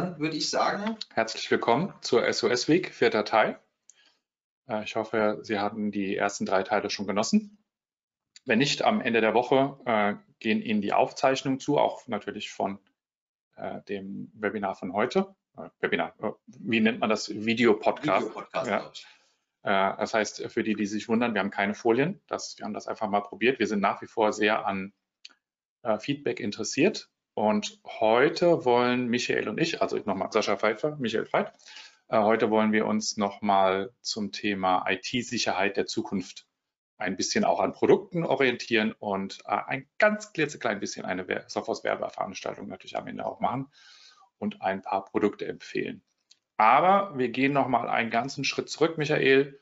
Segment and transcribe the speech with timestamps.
[0.00, 0.96] dann würde ich sagen.
[1.12, 3.60] Herzlich willkommen zur SOS Week, vierter Teil.
[4.66, 7.58] Äh, ich hoffe, Sie hatten die ersten drei Teile schon genossen.
[8.46, 12.78] Wenn nicht, am Ende der Woche äh, gehen Ihnen die Aufzeichnungen zu, auch natürlich von
[13.56, 15.34] äh, dem Webinar von heute.
[15.80, 16.14] Webinar,
[16.46, 17.28] wie nennt man das?
[17.28, 18.28] Videopodcast.
[18.28, 19.06] Videopodcast
[19.62, 19.96] ja.
[19.96, 22.22] Das heißt, für die, die sich wundern, wir haben keine Folien.
[22.28, 23.58] Das, wir haben das einfach mal probiert.
[23.58, 24.94] Wir sind nach wie vor sehr an
[25.98, 27.10] Feedback interessiert.
[27.40, 31.50] Und heute wollen Michael und ich, also nochmal Sascha Pfeiffer, Michael Veit,
[32.10, 36.46] heute wollen wir uns nochmal zum Thema IT-Sicherheit der Zukunft
[36.98, 42.98] ein bisschen auch an Produkten orientieren und äh, ein ganz klitzeklein bisschen eine Software-Werbeveranstaltung natürlich
[42.98, 43.68] am Ende auch machen
[44.36, 46.02] und ein paar Produkte empfehlen.
[46.58, 49.58] Aber wir gehen noch mal einen ganzen Schritt zurück, Michael,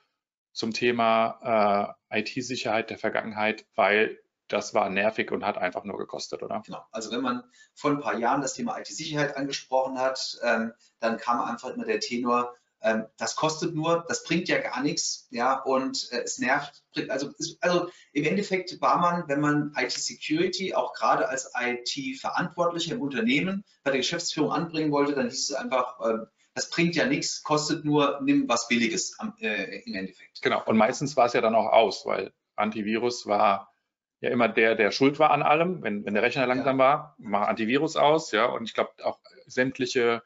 [0.51, 4.19] zum Thema äh, IT-Sicherheit der Vergangenheit, weil
[4.49, 6.63] das war nervig und hat einfach nur gekostet, oder?
[6.65, 6.85] Genau.
[6.91, 7.45] Also wenn man
[7.75, 12.01] vor ein paar Jahren das Thema IT-Sicherheit angesprochen hat, ähm, dann kam einfach immer der
[12.01, 16.85] Tenor, ähm, das kostet nur, das bringt ja gar nichts, ja, und äh, es nervt.
[17.09, 23.03] Also, ist, also im Endeffekt war man, wenn man IT-Security auch gerade als IT-Verantwortlicher im
[23.03, 27.43] Unternehmen bei der Geschäftsführung anbringen wollte, dann hieß es einfach, äh, das bringt ja nichts,
[27.43, 30.41] kostet nur, nimm was Billiges am, äh, im Endeffekt.
[30.43, 33.73] Genau, und meistens war es ja dann auch aus, weil Antivirus war
[34.21, 35.83] ja immer der, der schuld war an allem.
[35.83, 36.85] Wenn, wenn der Rechner langsam ja.
[36.85, 40.23] war, mach Antivirus aus, ja, und ich glaube auch sämtliche,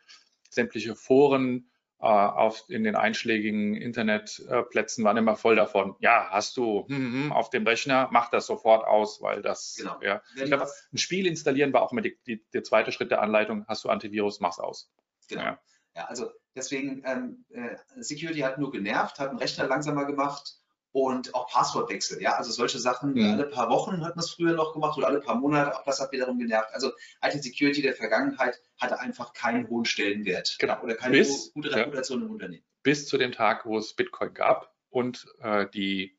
[0.51, 1.71] sämtliche Foren,
[2.03, 5.95] äh, auf, in den einschlägigen Internetplätzen waren immer voll davon.
[6.01, 9.77] Ja, hast du hm, hm, hm, auf dem Rechner, mach das sofort aus, weil das,
[9.79, 10.01] genau.
[10.03, 10.21] ja.
[10.35, 13.65] Ich glaub, ein Spiel installieren war auch immer die, die, der zweite Schritt der Anleitung.
[13.69, 14.91] Hast du Antivirus, mach's aus.
[15.29, 15.43] Genau.
[15.43, 15.61] Ja,
[15.95, 20.62] ja also deswegen, ähm, äh, Security hat nur genervt, hat den Rechner langsamer gemacht
[20.93, 22.21] und auch Passwortwechsel.
[22.23, 23.33] Ja, also solche Sachen mhm.
[23.33, 25.75] alle paar Wochen hat man es früher noch gemacht oder alle paar Monate.
[25.75, 26.69] Auch das hat wiederum genervt.
[26.73, 30.57] Also IT Security der Vergangenheit hatte einfach keinen hohen Stellenwert.
[30.59, 30.81] Genau.
[30.83, 32.65] Oder keine bis, gute Reputation ja, im Unternehmen.
[32.83, 36.19] Bis zu dem Tag, wo es Bitcoin gab und äh, die,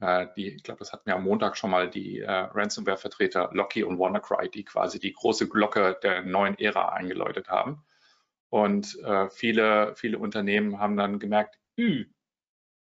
[0.00, 3.84] äh, die, ich glaube, das hatten wir am Montag schon mal, die äh, Ransomware-Vertreter Locky
[3.84, 7.84] und WannaCry, die quasi die große Glocke der neuen Ära eingeläutet haben.
[8.48, 11.58] Und äh, viele, viele Unternehmen haben dann gemerkt,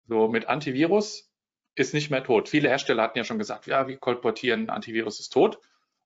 [0.10, 1.32] so mit Antivirus
[1.76, 2.50] ist nicht mehr tot.
[2.50, 5.60] Viele Hersteller hatten ja schon gesagt, ja, wir kolportieren, Antivirus ist tot.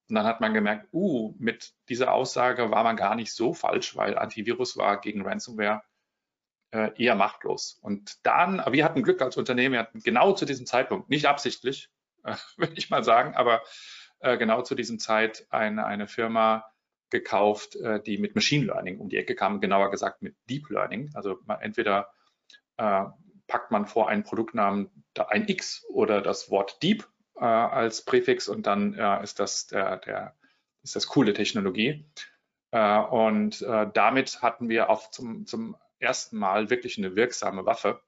[0.08, 3.96] Und dann hat man gemerkt, uh, mit dieser Aussage war man gar nicht so falsch,
[3.96, 5.82] weil Antivirus war gegen Ransomware
[6.72, 7.78] äh, eher machtlos.
[7.80, 11.88] Und dann, wir hatten Glück als Unternehmen, wir hatten genau zu diesem Zeitpunkt, nicht absichtlich,
[12.24, 13.62] äh, würde ich mal sagen, aber
[14.20, 16.66] äh, genau zu diesem Zeit eine, eine Firma
[17.08, 21.10] gekauft, äh, die mit Machine Learning um die Ecke kam, genauer gesagt mit Deep Learning.
[21.14, 22.10] Also entweder
[22.76, 23.04] äh,
[23.46, 24.90] packt man vor einen Produktnamen
[25.28, 27.06] ein X oder das Wort Deep
[27.36, 30.36] äh, als Präfix und dann äh, ist das der, der
[30.82, 32.06] ist das coole Technologie.
[32.70, 38.02] Äh, und äh, damit hatten wir auch zum, zum ersten Mal wirklich eine wirksame Waffe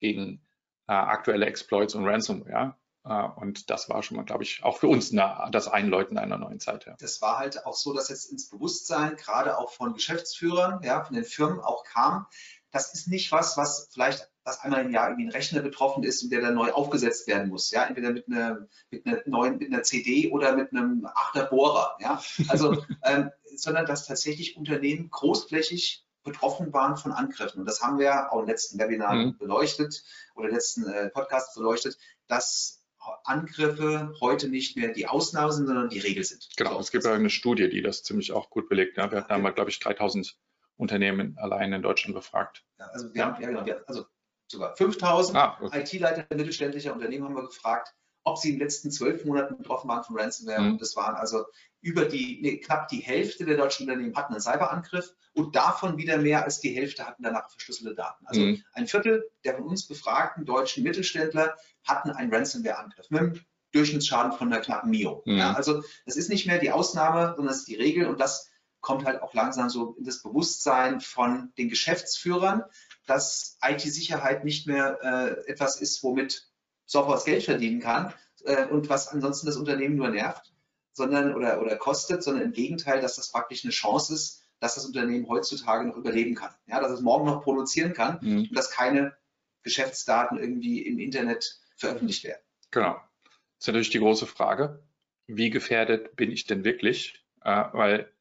[0.00, 0.46] gegen
[0.86, 2.76] äh, aktuelle Exploits und Ransomware.
[3.02, 6.36] Uh, und das war schon mal, glaube ich, auch für uns eine, das Einläuten einer
[6.36, 6.84] neuen Zeit.
[6.84, 6.96] Ja.
[6.98, 11.14] Das war halt auch so, dass jetzt ins Bewusstsein, gerade auch von Geschäftsführern, ja, von
[11.14, 12.26] den Firmen auch kam,
[12.72, 16.22] das ist nicht was, was vielleicht dass einmal im Jahr irgendwie ein Rechner betroffen ist
[16.22, 17.70] und der dann neu aufgesetzt werden muss.
[17.70, 21.96] Ja, entweder mit einer, mit einer neuen, mit einer CD oder mit einem Achterbohrer.
[22.00, 27.60] Ja, also, ähm, sondern dass tatsächlich Unternehmen großflächig betroffen waren von Angriffen.
[27.60, 29.38] Und das haben wir auch im letzten Webinar mhm.
[29.38, 30.02] beleuchtet
[30.34, 32.80] oder im letzten äh, Podcast beleuchtet, dass
[33.24, 36.48] Angriffe heute nicht mehr die Ausnahme sind, sondern die Regel sind.
[36.56, 38.98] Genau, so, es gibt ja eine Studie, die das ziemlich auch gut belegt.
[38.98, 39.36] Ja, wir hatten ja.
[39.36, 40.36] einmal, glaube ich, 3000
[40.76, 42.64] Unternehmen allein in Deutschland befragt.
[42.78, 44.04] Ja, also wir haben, ja, genau, wir, also
[44.50, 45.80] sogar 5000 ah, okay.
[45.80, 47.94] IT-Leiter mittelständischer Unternehmen haben wir gefragt,
[48.24, 50.60] ob sie in den letzten zwölf Monaten betroffen waren von Ransomware.
[50.60, 50.72] Mhm.
[50.72, 51.44] Und das waren also
[51.80, 56.18] über die, nee, knapp die Hälfte der deutschen Unternehmen hatten einen Cyberangriff und davon wieder
[56.18, 58.26] mehr als die Hälfte hatten danach verschlüsselte Daten.
[58.26, 58.62] Also mhm.
[58.72, 63.40] ein Viertel der von uns befragten deutschen Mittelständler hatten einen Ransomware-Angriff mit einem
[63.72, 65.22] Durchschnittsschaden von einer knappen Mio.
[65.24, 65.38] Mhm.
[65.38, 68.50] Ja, also das ist nicht mehr die Ausnahme, sondern es ist die Regel und das
[68.80, 72.64] kommt halt auch langsam so in das Bewusstsein von den Geschäftsführern,
[73.10, 76.48] dass IT-Sicherheit nicht mehr äh, etwas ist, womit
[76.86, 78.14] Software Geld verdienen kann
[78.44, 80.52] äh, und was ansonsten das Unternehmen nur nervt,
[80.92, 84.86] sondern oder, oder kostet, sondern im Gegenteil, dass das praktisch eine Chance ist, dass das
[84.86, 86.54] Unternehmen heutzutage noch überleben kann.
[86.66, 88.38] Ja, dass es morgen noch produzieren kann mhm.
[88.48, 89.16] und dass keine
[89.64, 92.42] Geschäftsdaten irgendwie im Internet veröffentlicht werden.
[92.70, 92.92] Genau.
[92.92, 94.84] Das ist natürlich die große Frage.
[95.26, 97.24] Wie gefährdet bin ich denn wirklich?
[97.42, 98.12] Äh, weil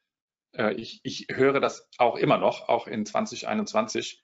[0.55, 4.23] äh, ich, ich höre das auch immer noch, auch in 2021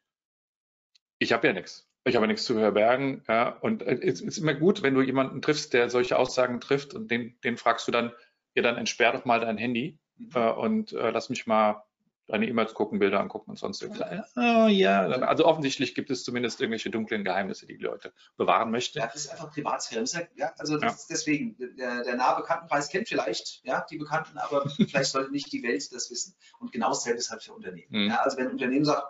[1.20, 1.88] ich habe ja nichts.
[2.04, 3.24] Ich habe ja nichts zu verbergen.
[3.28, 7.10] Ja, und es ist immer gut, wenn du jemanden triffst, der solche Aussagen trifft und
[7.10, 8.12] den, den fragst du dann,
[8.54, 10.30] ja, dann entsperr doch mal dein Handy mhm.
[10.36, 11.84] äh, und äh, lass mich mal
[12.28, 14.34] deine E-Mails gucken, Bilder angucken und sonst irgendwas.
[14.36, 19.00] Oh, ja, also offensichtlich gibt es zumindest irgendwelche dunklen Geheimnisse, die die Leute bewahren möchten.
[19.00, 20.06] Ja, das ist einfach Privatsphäre.
[20.36, 20.96] Ja, also ja.
[21.10, 25.62] deswegen, der, der nahe Bekanntenkreis kennt vielleicht ja, die Bekannten, aber vielleicht sollte nicht die
[25.64, 26.36] Welt das wissen.
[26.60, 27.88] Und genau dasselbe ist halt für Unternehmen.
[27.90, 28.10] Mhm.
[28.10, 29.04] Ja, also wenn ein Unternehmen sagt,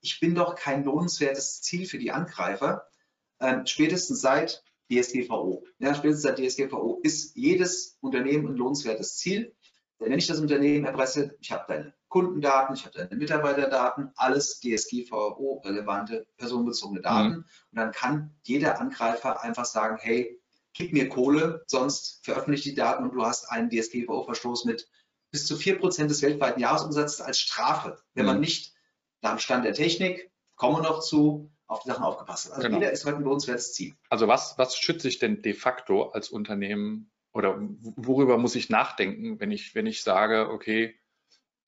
[0.00, 2.86] ich bin doch kein lohnenswertes Ziel für die Angreifer,
[3.40, 5.64] ähm, spätestens seit DSGVO.
[5.78, 9.54] Ja, spätestens seit DSGVO ist jedes Unternehmen ein lohnenswertes Ziel.
[10.00, 14.60] Denn wenn ich das Unternehmen erpresse, ich habe deine Kundendaten, ich habe deine Mitarbeiterdaten, alles
[14.60, 17.28] DSGVO-relevante personenbezogene Daten.
[17.28, 17.44] Mhm.
[17.72, 20.40] Und dann kann jeder Angreifer einfach sagen, hey,
[20.72, 24.88] gib mir Kohle, sonst veröffentliche die Daten und du hast einen DSGVO-Verstoß mit
[25.30, 28.32] bis zu 4% des weltweiten Jahresumsatzes als Strafe, wenn mhm.
[28.32, 28.72] man nicht
[29.20, 32.52] nach Stand der Technik, kommen wir noch zu, auf die Sachen aufgepasst hat.
[32.54, 32.78] Also genau.
[32.78, 33.94] jeder ist heute ein lohnenswertes Ziel.
[34.10, 39.38] Also was, was schütze ich denn de facto als Unternehmen oder worüber muss ich nachdenken,
[39.38, 40.98] wenn ich, wenn ich sage, okay,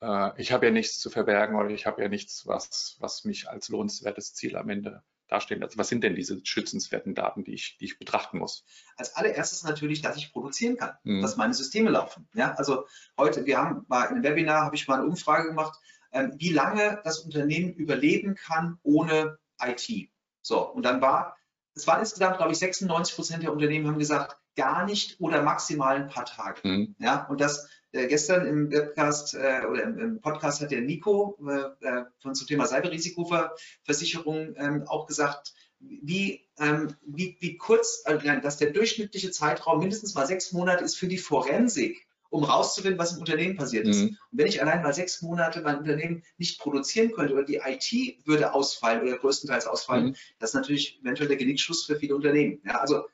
[0.00, 3.48] äh, ich habe ja nichts zu verbergen oder ich habe ja nichts, was, was mich
[3.48, 5.62] als lohnenswertes Ziel am Ende darstellen.
[5.62, 8.64] Also was sind denn diese schützenswerten Daten, die ich, die ich betrachten muss?
[8.96, 11.22] Als allererstes natürlich, dass ich produzieren kann, mhm.
[11.22, 12.28] dass meine Systeme laufen.
[12.34, 12.86] Ja, also
[13.16, 15.78] heute, wir haben mal in einem Webinar, habe ich mal eine Umfrage gemacht,
[16.12, 20.10] wie lange das Unternehmen überleben kann ohne IT.
[20.42, 21.36] So, und dann war,
[21.74, 25.96] es waren insgesamt, glaube ich, 96 Prozent der Unternehmen haben gesagt, gar nicht oder maximal
[25.96, 26.66] ein paar Tage.
[26.66, 26.94] Mhm.
[26.98, 31.38] Ja, und das äh, gestern im Webcast äh, oder im, im, Podcast hat der Nico
[31.48, 38.40] äh, äh von zum Thema Cyberrisikoversicherung ähm, auch gesagt, wie, ähm, wie, wie kurz, äh,
[38.40, 43.12] dass der durchschnittliche Zeitraum mindestens mal sechs Monate ist für die Forensik um rauszufinden, was
[43.12, 44.02] im Unternehmen passiert ist.
[44.02, 44.16] Mhm.
[44.30, 48.26] Und wenn ich allein mal sechs Monate mein Unternehmen nicht produzieren könnte oder die IT
[48.26, 50.16] würde ausfallen oder größtenteils ausfallen, mhm.
[50.38, 52.60] das ist natürlich eventuell der Genickschuss für viele Unternehmen.
[52.64, 53.04] Ja, also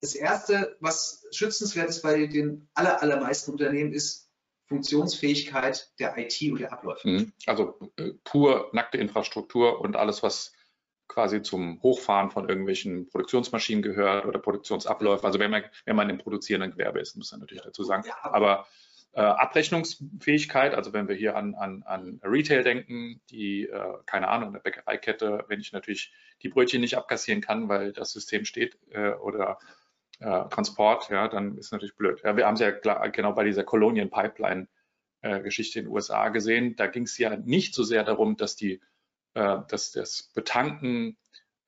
[0.00, 4.30] das Erste, was schützenswert ist bei den aller, allermeisten Unternehmen, ist
[4.66, 7.06] Funktionsfähigkeit der IT und der Abläufe.
[7.06, 7.32] Mhm.
[7.46, 10.52] Also äh, pur nackte Infrastruktur und alles, was
[11.12, 15.26] quasi zum Hochfahren von irgendwelchen Produktionsmaschinen gehört oder Produktionsabläufe.
[15.26, 18.04] Also wenn man, wenn man im produzierenden Gewerbe ist, muss man natürlich dazu sagen.
[18.22, 18.66] Aber
[19.12, 24.48] äh, Abrechnungsfähigkeit, also wenn wir hier an, an, an Retail denken, die, äh, keine Ahnung,
[24.50, 29.10] eine Bäckereikette, wenn ich natürlich die Brötchen nicht abkassieren kann, weil das System steht äh,
[29.10, 29.58] oder
[30.20, 32.22] äh, Transport, ja, dann ist natürlich blöd.
[32.24, 34.66] Ja, wir haben es ja genau bei dieser Colonial Pipeline
[35.20, 36.74] äh, Geschichte in den USA gesehen.
[36.76, 38.80] Da ging es ja nicht so sehr darum, dass die
[39.34, 41.16] äh, dass das Betanken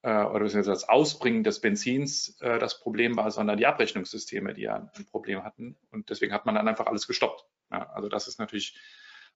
[0.02, 4.90] äh, oder das Ausbringen des Benzins äh, das Problem war, sondern die Abrechnungssysteme, die ja
[4.94, 5.76] ein Problem hatten.
[5.90, 7.46] Und deswegen hat man dann einfach alles gestoppt.
[7.70, 8.78] Ja, also das ist natürlich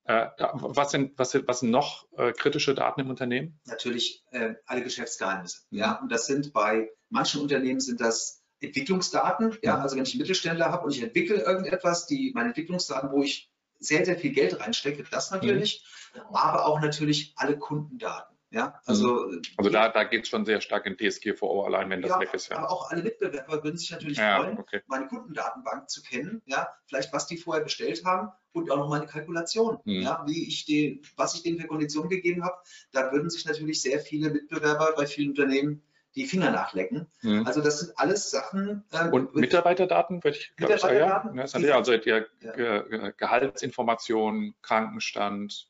[0.05, 3.61] äh, was sind, was, sind, was sind noch äh, kritische Daten im Unternehmen?
[3.67, 5.63] Natürlich äh, alle Geschäftsgeheimnisse.
[5.71, 5.79] Mhm.
[5.79, 9.59] Ja, und das sind bei manchen Unternehmen sind das Entwicklungsdaten.
[9.63, 9.83] Ja, mhm.
[9.83, 13.48] also wenn ich einen Mittelständler habe und ich entwickle irgendetwas, die meine Entwicklungsdaten, wo ich
[13.79, 15.85] sehr, sehr viel Geld reinstecke, das natürlich,
[16.15, 16.35] mhm.
[16.35, 18.39] aber auch natürlich alle Kundendaten.
[18.51, 19.43] Ja, also, mhm.
[19.59, 22.33] also da, da geht es schon sehr stark in DSGVO allein, wenn das ja, weg
[22.33, 22.49] ist.
[22.49, 22.57] Ja.
[22.57, 24.81] Aber auch alle Mitbewerber würden sich natürlich ja, freuen, okay.
[24.87, 29.07] meine Kundendatenbank zu kennen, ja, vielleicht was die vorher bestellt haben und auch noch meine
[29.07, 30.01] Kalkulation, mhm.
[30.01, 32.57] ja, wie ich den, was ich denen für Konditionen gegeben habe.
[32.93, 35.83] Da würden sich natürlich sehr viele Mitbewerber bei vielen Unternehmen
[36.15, 37.07] die Finger nachlecken.
[37.23, 37.47] Mhm.
[37.47, 38.85] Also das sind alles Sachen.
[38.93, 41.31] Ähm, und Mitarbeiterdaten, würde ich glaube ich, ja.
[41.35, 43.11] Das ja, also ja, ja.
[43.11, 45.69] Gehaltsinformationen, Krankenstand,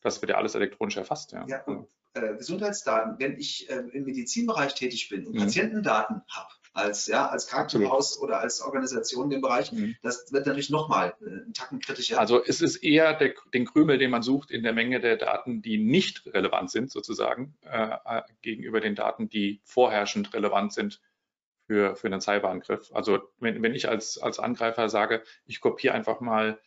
[0.00, 1.32] das wird ja alles elektronisch erfasst.
[1.32, 1.46] Ja.
[1.46, 5.38] ja und, äh, Gesundheitsdaten, wenn ich äh, im Medizinbereich tätig bin und mhm.
[5.40, 8.28] Patientendaten habe, als, ja, als Krankenhaus Absolut.
[8.28, 9.96] oder als Organisation in dem Bereich, mhm.
[10.02, 12.18] das wird natürlich nochmal äh, einen Tacken kritischer.
[12.20, 15.62] Also es ist eher der, den Krümel, den man sucht in der Menge der Daten,
[15.62, 21.00] die nicht relevant sind, sozusagen, äh, äh, gegenüber den Daten, die vorherrschend relevant sind
[21.66, 22.90] für, für einen Cyberangriff.
[22.92, 26.60] Also wenn, wenn ich als, als Angreifer sage, ich kopiere einfach mal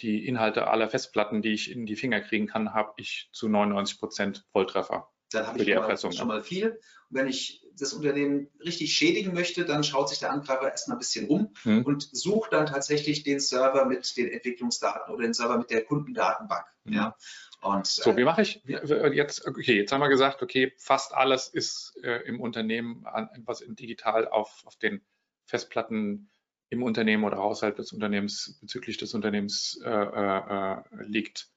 [0.00, 3.98] die Inhalte aller Festplatten, die ich in die Finger kriegen kann, habe ich zu 99
[3.98, 5.10] Prozent Volltreffer.
[5.32, 6.70] Dann habe ich schon mal, schon mal, viel.
[7.10, 11.00] Und wenn ich das Unternehmen richtig schädigen möchte, dann schaut sich der Angreifer erstmal ein
[11.00, 11.84] bisschen um hm.
[11.84, 16.64] und sucht dann tatsächlich den Server mit den Entwicklungsdaten oder den Server mit der Kundendatenbank.
[16.84, 16.92] Hm.
[16.92, 17.16] Ja.
[17.60, 19.08] Und, so, äh, wie mache ich ja.
[19.08, 19.46] jetzt?
[19.46, 23.04] Okay, jetzt haben wir gesagt, okay, fast alles ist äh, im Unternehmen,
[23.44, 25.02] was digital auf, auf den
[25.46, 26.30] Festplatten
[26.68, 31.48] im Unternehmen oder außerhalb des Unternehmens bezüglich des Unternehmens äh, äh, liegt,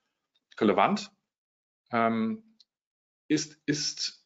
[0.59, 1.11] relevant.
[1.91, 2.48] Ähm,
[3.29, 4.25] ist, ist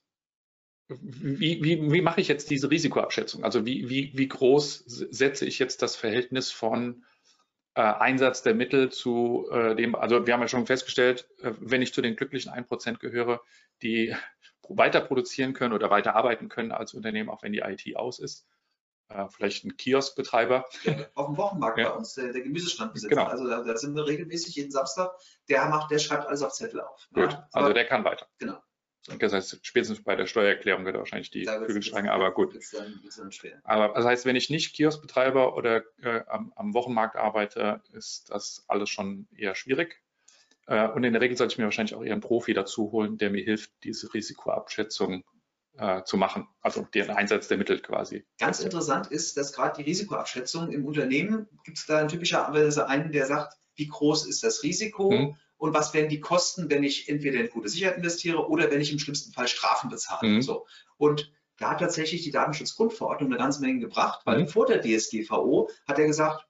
[0.87, 3.43] wie, wie, wie mache ich jetzt diese Risikoabschätzung?
[3.43, 7.05] Also wie, wie, wie groß setze ich jetzt das Verhältnis von
[7.75, 11.81] äh, Einsatz der Mittel zu äh, dem, also wir haben ja schon festgestellt, äh, wenn
[11.81, 13.41] ich zu den glücklichen 1% gehöre,
[13.81, 14.15] die
[14.69, 18.47] weiter produzieren können oder weiter arbeiten können als Unternehmen, auch wenn die IT aus ist,
[19.09, 20.65] äh, vielleicht ein Kioskbetreiber.
[20.83, 21.89] Ja, auf dem Wochenmarkt ja.
[21.89, 23.15] bei uns, der, der Gemüsestandbesitzer.
[23.15, 23.27] Genau.
[23.27, 25.11] Also da, da, sind wir regelmäßig jeden Samstag.
[25.49, 27.07] Der macht, der schreibt alles auf Zettel auf.
[27.13, 28.27] Gut, ja, also der kann weiter.
[28.37, 28.59] Genau.
[29.19, 32.57] Das heißt, spätestens bei der Steuererklärung wird er wahrscheinlich die Flügelschlange, aber gut.
[33.63, 38.63] aber das heißt, wenn ich nicht Kioskbetreiber oder äh, am, am, Wochenmarkt arbeite, ist das
[38.67, 40.01] alles schon eher schwierig.
[40.67, 43.17] Äh, und in der Regel sollte ich mir wahrscheinlich auch eher einen Profi dazu holen,
[43.17, 45.25] der mir hilft, diese Risikoabschätzung
[45.77, 48.25] äh, zu machen, also den Einsatz der Mittel quasi.
[48.39, 53.25] Ganz interessant ist, dass gerade die Risikoabschätzung im Unternehmen gibt es da typischerweise einen, der
[53.25, 55.35] sagt, wie groß ist das Risiko mhm.
[55.57, 58.91] und was wären die Kosten, wenn ich entweder in gute Sicherheit investiere oder wenn ich
[58.91, 60.29] im schlimmsten Fall Strafen bezahle.
[60.29, 60.41] Mhm.
[60.41, 60.67] So.
[60.97, 64.47] Und da hat tatsächlich die Datenschutzgrundverordnung eine ganze Menge gebracht, weil mhm.
[64.47, 66.45] vor der DSGVO hat er gesagt,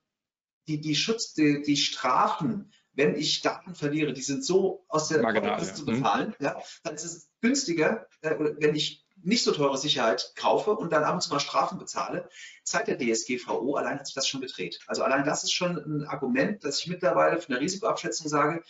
[0.67, 5.21] die, die Schutz, die, die Strafen, wenn ich Daten verliere, die sind so aus der
[5.21, 5.73] Marginal, ja.
[5.73, 10.71] zu bezahlen, ja, dann ist es günstiger, äh, wenn ich nicht so teure Sicherheit kaufe
[10.71, 12.29] und dann ab und zu mal Strafen bezahle.
[12.63, 14.79] Seit der DSGVO allein hat sich das schon gedreht.
[14.87, 18.63] Also allein das ist schon ein Argument, dass ich mittlerweile von der Risikoabschätzung sage,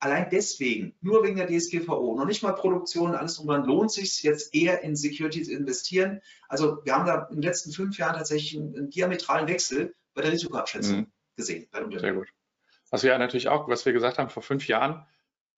[0.00, 4.22] allein deswegen, nur wegen der DSGVO, noch nicht mal Produktion, alles drum dran, lohnt sich
[4.22, 6.20] jetzt eher in Security zu investieren.
[6.48, 10.22] Also wir haben da in den letzten fünf Jahren tatsächlich einen, einen diametralen Wechsel bei
[10.22, 11.12] der Risikoabschätzung mhm.
[11.36, 11.68] gesehen.
[11.72, 12.28] Sehr gut.
[12.90, 15.06] Was wir natürlich auch, was wir gesagt haben, vor fünf Jahren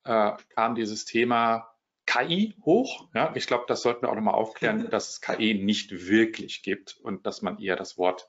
[0.05, 1.70] äh, kam dieses Thema
[2.11, 3.09] KI hoch.
[3.15, 6.99] Ja, ich glaube, das sollten wir auch nochmal aufklären, dass es KI nicht wirklich gibt
[7.03, 8.29] und dass man eher das Wort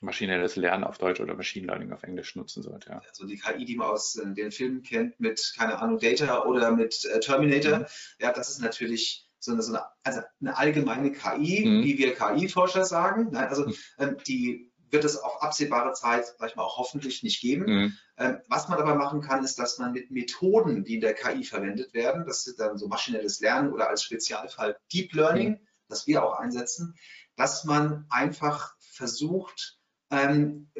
[0.00, 2.90] maschinelles Lernen auf Deutsch oder Machine Learning auf Englisch nutzen sollte.
[2.90, 3.02] Ja.
[3.08, 6.72] Also die KI, die man aus äh, den Filmen kennt mit, keine Ahnung, Data oder
[6.72, 7.86] mit äh, Terminator, mhm.
[8.18, 11.84] ja, das ist natürlich so eine, so eine, also eine allgemeine KI, mhm.
[11.84, 13.28] wie wir KI-Forscher sagen.
[13.30, 13.74] Nein, also mhm.
[13.98, 17.64] ähm, die wird es auf absehbare Zeit, sag ich mal, auch hoffentlich nicht geben.
[17.66, 17.98] Mhm.
[18.16, 21.44] Ähm, was man aber machen kann, ist, dass man mit Methoden, die in der KI
[21.44, 25.68] verwendet werden, das ist dann so maschinelles Lernen oder als Spezialfall Deep Learning, mhm.
[25.88, 26.94] das wir auch einsetzen,
[27.36, 29.78] dass man einfach versucht,
[30.10, 30.70] ähm,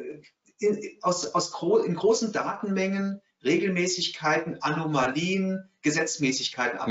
[0.57, 6.83] in, aus, aus gro in großen Datenmengen Regelmäßigkeiten, Anomalien, Gesetzmäßigkeiten mhm.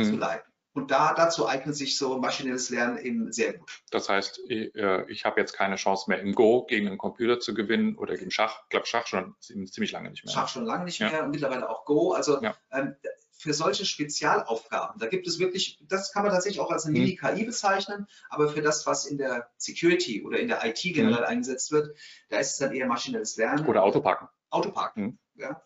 [0.75, 3.71] Und da, dazu eignet sich so maschinelles Lernen eben sehr gut.
[3.91, 7.39] Das heißt, ich, äh, ich habe jetzt keine Chance mehr im Go gegen einen Computer
[7.39, 8.63] zu gewinnen oder gegen Schach.
[8.65, 10.35] Ich glaube, Schach schon ziemlich lange nicht mehr.
[10.35, 11.11] Schach schon lange nicht ja.
[11.11, 12.13] mehr und mittlerweile auch Go.
[12.13, 12.57] Also ja.
[12.73, 12.97] ähm,
[13.45, 17.05] für solche Spezialaufgaben, da gibt es wirklich, das kann man tatsächlich auch als eine mhm.
[17.05, 21.27] Mini-KI bezeichnen, aber für das, was in der Security oder in der IT generell mhm.
[21.27, 21.97] eingesetzt wird,
[22.31, 23.67] da ist es dann eher maschinelles Lernen.
[23.67, 24.29] Oder Autoparken.
[24.51, 25.19] Autoparken, mhm.
[25.37, 25.63] ja.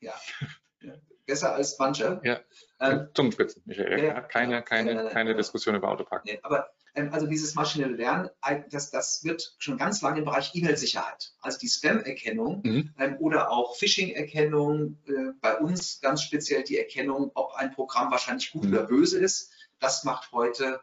[0.00, 0.14] ja.
[1.28, 2.20] Besser als manche.
[2.24, 2.40] Ja,
[2.80, 4.04] ähm, Zungenspitzen, Michael.
[4.04, 6.28] Ja, keine keine, keine Diskussion über Autoparken.
[6.32, 8.30] Nee, aber ähm, also dieses maschinelle Lernen,
[8.70, 12.94] das, das wird schon ganz lange im Bereich E-Mail-Sicherheit, also die Spam-Erkennung mhm.
[12.98, 18.50] ähm, oder auch Phishing-Erkennung, äh, bei uns ganz speziell die Erkennung, ob ein Programm wahrscheinlich
[18.50, 18.72] gut mhm.
[18.72, 20.80] oder böse ist, das macht heute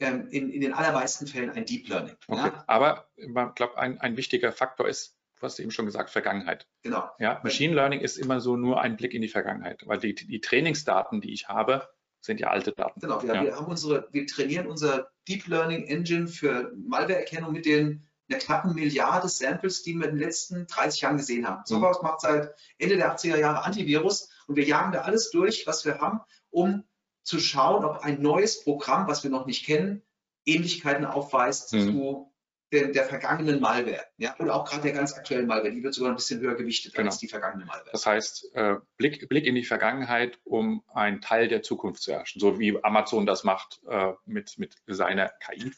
[0.00, 2.16] ähm, in, in den allermeisten Fällen ein Deep Learning.
[2.26, 2.40] Okay.
[2.40, 2.64] Ja?
[2.66, 6.66] Aber ich glaube, ein, ein wichtiger Faktor ist, du hast eben schon gesagt, Vergangenheit.
[6.82, 7.08] Genau.
[7.18, 10.40] Ja, Machine Learning ist immer so nur ein Blick in die Vergangenheit, weil die, die
[10.40, 11.88] Trainingsdaten, die ich habe,
[12.20, 13.00] sind ja alte Daten.
[13.00, 13.42] Genau, wir, ja.
[13.42, 18.74] wir, haben unsere, wir trainieren unser Deep Learning Engine für Malwareerkennung mit den einer knappen
[18.74, 21.62] Milliarde Samples, die wir in den letzten 30 Jahren gesehen haben.
[21.64, 22.06] Software mhm.
[22.06, 25.98] macht seit Ende der 80er Jahre Antivirus und wir jagen da alles durch, was wir
[25.98, 26.20] haben,
[26.50, 26.84] um
[27.22, 30.02] zu schauen, ob ein neues Programm, was wir noch nicht kennen,
[30.44, 31.80] Ähnlichkeiten aufweist mhm.
[31.80, 32.29] zu
[32.72, 34.04] der, der vergangenen Malware.
[34.16, 34.36] Ja?
[34.38, 37.08] Oder auch gerade der ganz aktuellen Malware, die wird sogar ein bisschen höher gewichtet genau.
[37.08, 37.90] als die vergangene Malware.
[37.92, 42.40] Das heißt, äh, Blick, Blick in die Vergangenheit, um einen Teil der Zukunft zu herrschen,
[42.40, 45.72] so wie Amazon das macht äh, mit, mit seiner KI.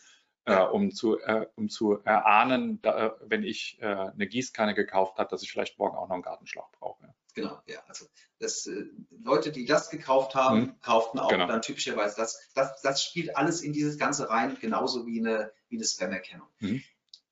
[0.44, 5.30] Äh, um, zu, äh, um zu erahnen, da, wenn ich äh, eine Gießkanne gekauft habe,
[5.30, 7.14] dass ich vielleicht morgen auch noch einen Gartenschlauch brauche.
[7.34, 7.82] Genau, ja.
[7.88, 8.06] Also
[8.38, 10.80] das, äh, Leute, die das gekauft haben, mhm.
[10.80, 11.46] kauften auch genau.
[11.46, 12.80] dann typischerweise das, das.
[12.82, 16.48] Das spielt alles in dieses Ganze rein, genauso wie eine, wie eine Spam-Erkennung.
[16.58, 16.82] Mhm.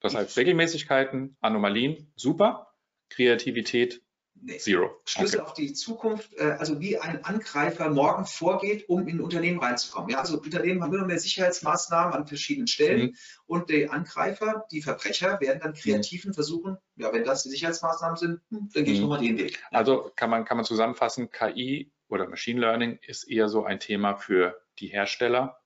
[0.00, 2.74] Das heißt, Regelmäßigkeiten, Anomalien, super.
[3.10, 4.02] Kreativität,
[4.42, 4.58] Nee.
[4.58, 4.90] Zero.
[5.04, 5.48] Schlüssel okay.
[5.48, 10.10] auf die Zukunft, äh, also wie ein Angreifer morgen vorgeht, um in ein Unternehmen reinzukommen.
[10.10, 13.16] Ja, also Unternehmen haben immer mehr Sicherheitsmaßnahmen an verschiedenen Stellen mhm.
[13.46, 18.40] und die Angreifer, die Verbrecher werden dann kreativen versuchen, ja, wenn das die Sicherheitsmaßnahmen sind,
[18.48, 19.08] hm, dann gehe ich mhm.
[19.08, 19.62] nochmal den Weg.
[19.70, 24.16] Also kann man, kann man zusammenfassen, KI oder Machine Learning ist eher so ein Thema
[24.16, 25.60] für die Hersteller,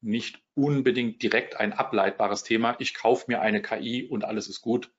[0.00, 2.76] nicht unbedingt direkt ein ableitbares Thema.
[2.80, 4.90] Ich kaufe mir eine KI und alles ist gut,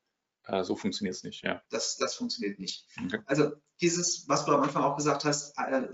[0.48, 1.62] äh, so funktioniert es nicht, ja.
[1.70, 2.86] Das, das funktioniert nicht.
[3.06, 3.20] Okay.
[3.26, 3.52] Also
[3.82, 5.88] dieses, was du am Anfang auch gesagt hast, äh,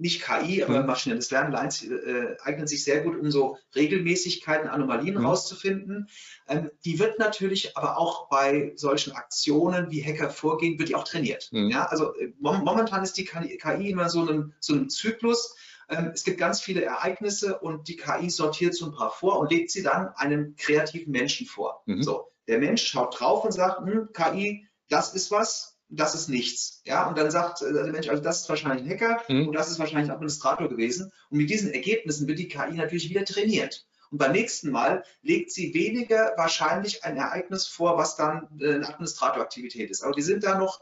[0.00, 0.86] nicht KI, aber mhm.
[0.86, 5.26] maschinelles Lernen äh, eignet sich sehr gut, um so Regelmäßigkeiten, Anomalien mhm.
[5.26, 6.08] rauszufinden.
[6.46, 11.04] Ähm, die wird natürlich aber auch bei solchen Aktionen, wie Hacker vorgehen, wird die auch
[11.04, 11.48] trainiert.
[11.50, 11.70] Mhm.
[11.70, 15.56] Ja, also äh, momentan ist die KI immer so einem, so einem Zyklus,
[15.88, 19.50] ähm, es gibt ganz viele Ereignisse und die KI sortiert so ein paar vor und
[19.50, 21.82] legt sie dann einem kreativen Menschen vor.
[21.86, 22.02] Mhm.
[22.02, 26.82] So, der Mensch schaut drauf und sagt, hm, KI, das ist was, das ist nichts.
[26.84, 29.48] Ja, und dann sagt äh, der Mensch, also das ist wahrscheinlich ein Hacker mhm.
[29.48, 31.12] und das ist wahrscheinlich ein Administrator gewesen.
[31.30, 33.86] Und mit diesen Ergebnissen wird die KI natürlich wieder trainiert.
[34.10, 38.88] Und beim nächsten Mal legt sie weniger wahrscheinlich ein Ereignis vor, was dann äh, eine
[38.88, 40.02] Administratoraktivität ist.
[40.02, 40.80] Aber die sind da noch,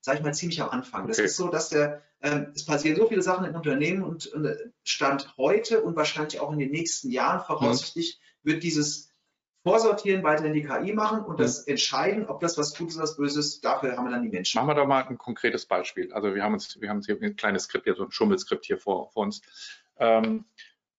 [0.00, 1.02] sage ich mal, ziemlich am Anfang.
[1.02, 1.08] Okay.
[1.08, 4.44] Das ist so, dass der, ähm, es passieren so viele Sachen in Unternehmen und, und
[4.44, 8.50] äh, Stand heute und wahrscheinlich auch in den nächsten Jahren voraussichtlich mhm.
[8.50, 9.07] wird dieses
[9.64, 13.60] Vorsortieren weiterhin die KI machen und das entscheiden, ob das was Gutes oder was Böses,
[13.60, 14.56] dafür haben wir dann die Menschen.
[14.56, 16.12] Machen wir doch mal ein konkretes Beispiel.
[16.12, 18.78] Also wir haben uns, wir haben hier ein kleines Skript, hier so ein Schummelskript hier
[18.78, 19.42] vor, vor uns.
[19.98, 20.44] Ähm,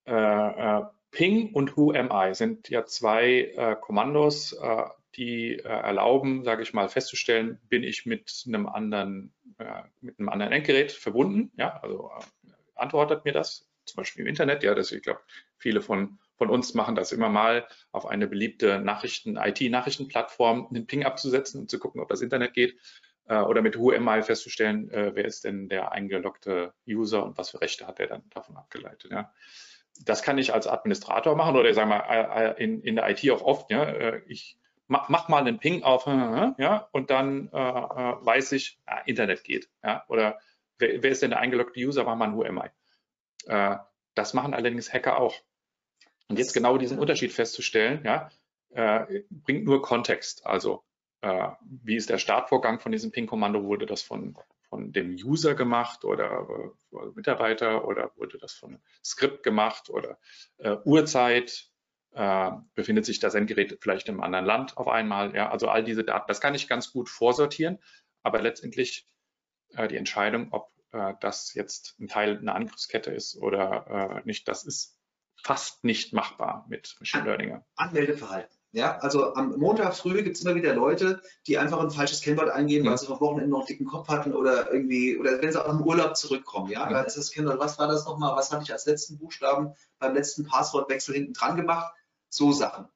[0.06, 4.84] äh, äh, Ping und Who Am I sind ja zwei äh, Kommandos, äh,
[5.16, 10.30] die äh, erlauben, sage ich mal, festzustellen, bin ich mit einem anderen, äh, mit einem
[10.30, 11.52] anderen Endgerät verbunden.
[11.58, 12.12] Ja, also
[12.76, 14.64] antwortet mir das, zum Beispiel im Internet.
[14.64, 15.22] Ja, das, ich glaube,
[15.58, 21.06] viele von, von uns machen das immer mal, auf eine beliebte Nachrichten, IT-Nachrichtenplattform einen Ping
[21.06, 22.80] abzusetzen und zu gucken, ob das Internet geht.
[23.26, 27.52] Äh, oder mit Who Am I festzustellen, wer ist denn der eingeloggte User und was
[27.52, 29.12] für Rechte hat er dann davon abgeleitet.
[29.12, 29.32] Ja
[30.06, 33.10] das kann ich als Administrator machen oder ich sage mal äh, äh, in, in der
[33.10, 33.70] IT auch oft.
[33.72, 36.06] Ja, äh, ich mach, mal einen Ping auf,
[36.58, 39.70] ja, und dann äh, weiß ich, ja, Internet geht.
[39.84, 40.40] Ja, oder
[40.78, 42.04] wer, wer ist denn der eingeloggte User?
[42.04, 42.70] Mach mal ein UMI.
[43.48, 43.78] Äh,
[44.16, 45.36] das machen allerdings Hacker auch.
[46.30, 48.30] Und jetzt genau diesen Unterschied festzustellen, ja,
[48.70, 50.46] äh, bringt nur Kontext.
[50.46, 50.84] Also
[51.22, 53.64] äh, wie ist der Startvorgang von diesem Ping-Kommando?
[53.64, 54.36] Wurde das von
[54.70, 56.48] von dem User gemacht oder
[56.94, 60.20] äh, Mitarbeiter oder wurde das von Skript gemacht oder
[60.58, 61.70] äh, Uhrzeit,
[62.12, 65.36] äh, befindet sich das Endgerät vielleicht im anderen Land auf einmal.
[65.36, 67.80] Ja, also all diese Daten, das kann ich ganz gut vorsortieren,
[68.24, 69.08] aber letztendlich
[69.76, 74.64] äh, die Entscheidung, ob äh, das jetzt ein Teil einer Angriffskette ist oder nicht, das
[74.64, 74.99] ist
[75.44, 77.64] fast nicht machbar mit Machine Learning.
[77.76, 78.60] Anmeldeverhalten.
[78.72, 82.50] Ja, also am Montag früh gibt es immer wieder Leute, die einfach ein falsches Kennwort
[82.50, 85.64] eingeben, weil sie am Wochenende noch einen dicken Kopf hatten oder irgendwie, oder wenn sie
[85.64, 88.64] auch im Urlaub zurückkommen, ja, da ist das Kennwort, was war das nochmal, was hatte
[88.64, 91.92] ich als letzten Buchstaben beim letzten Passwortwechsel hinten dran gemacht?
[92.30, 92.88] So Sachen.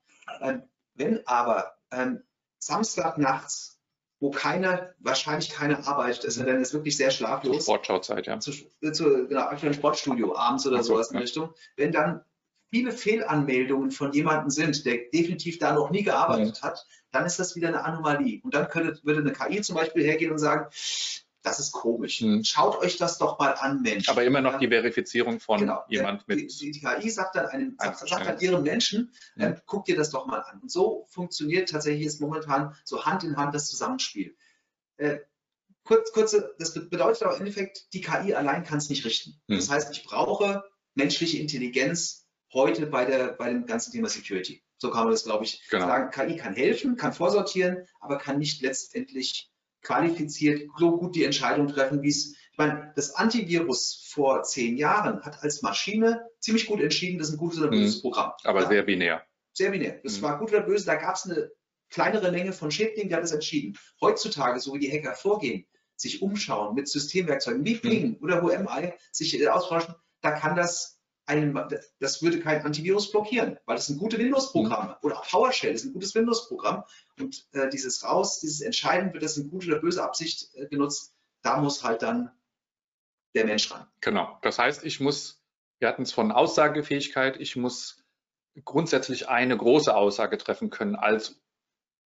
[0.42, 0.62] Ähm,
[0.94, 2.22] wenn aber ähm,
[2.60, 3.80] Samstag nachts,
[4.20, 7.64] wo keiner, wahrscheinlich keiner arbeitet, ist, dann ist wirklich sehr schlaflos.
[7.64, 8.40] Sportschauzeit, ja.
[8.40, 8.52] Zu,
[8.94, 11.54] zu genau, aktuellen Sportstudio abends oder so, sowas in Richtung.
[11.76, 12.24] Wenn dann
[12.74, 16.70] viele Fehlanmeldungen von jemandem sind, der definitiv da noch nie gearbeitet ja.
[16.70, 18.42] hat, dann ist das wieder eine Anomalie.
[18.42, 20.66] Und dann könnte, würde eine KI zum Beispiel hergehen und sagen,
[21.44, 22.22] das ist komisch.
[22.22, 22.44] Hm.
[22.44, 24.10] Schaut euch das doch mal an, Mensch.
[24.10, 26.40] Aber immer noch die Verifizierung von genau, jemand mit.
[26.40, 29.44] Die, die, KI sagt dann, einem, sagt, sagt dann ihrem Menschen, hm.
[29.44, 30.60] äh, guck dir das doch mal an.
[30.62, 34.36] Und so funktioniert tatsächlich jetzt momentan so Hand in Hand das Zusammenspiel.
[34.98, 35.20] Äh,
[35.84, 39.40] kurz, kurze, das bedeutet aber im Endeffekt, die KI allein kann es nicht richten.
[39.48, 39.58] Hm.
[39.58, 40.64] Das heißt, ich brauche
[40.96, 42.23] menschliche Intelligenz
[42.54, 44.64] heute bei, der, bei dem ganzen Thema Security.
[44.78, 45.88] So kann man das, glaube ich, genau.
[45.88, 46.12] sagen.
[46.12, 49.50] KI kann helfen, kann vorsortieren, aber kann nicht letztendlich
[49.82, 52.36] qualifiziert so gut die Entscheidung treffen, wie es.
[52.52, 57.34] Ich meine, das Antivirus vor zehn Jahren hat als Maschine ziemlich gut entschieden, das ist
[57.34, 58.02] ein gutes oder böses mhm.
[58.02, 58.32] Programm.
[58.44, 58.68] Aber ja.
[58.68, 59.26] sehr binär.
[59.54, 60.00] Sehr binär.
[60.04, 60.22] Das mhm.
[60.22, 61.50] war gut oder böse, da gab es eine
[61.90, 63.78] kleinere Menge von Schädlingen, die hat es entschieden.
[64.02, 68.18] Heutzutage, so wie die Hacker vorgehen, sich umschauen mit Systemwerkzeugen wie Ping mhm.
[68.22, 70.93] oder WMI, sich äh, austauschen, da kann das
[71.26, 71.58] einen,
[72.00, 74.96] das würde kein Antivirus blockieren, weil das sind gute Windows-Programme mhm.
[75.02, 76.84] oder auch PowerShell ist ein gutes Windows-Programm
[77.20, 81.16] und äh, dieses raus, dieses Entscheiden, wird das in gute oder böse Absicht äh, genutzt,
[81.42, 82.32] da muss halt dann
[83.36, 83.88] der Mensch ran.
[84.02, 85.42] Genau, das heißt, ich muss,
[85.80, 88.04] wir hatten es von Aussagefähigkeit, ich muss
[88.66, 91.42] grundsätzlich eine große Aussage treffen können als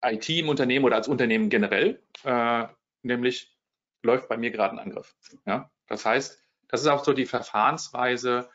[0.02, 2.68] IT im Unternehmen oder als Unternehmen generell, äh,
[3.02, 3.58] nämlich
[4.02, 5.16] läuft bei mir gerade ein Angriff.
[5.46, 5.70] Ja?
[5.88, 8.50] Das heißt, das ist auch so die Verfahrensweise,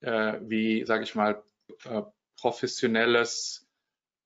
[0.00, 1.42] äh, wie, sage ich mal,
[1.84, 2.02] äh,
[2.40, 3.66] professionelles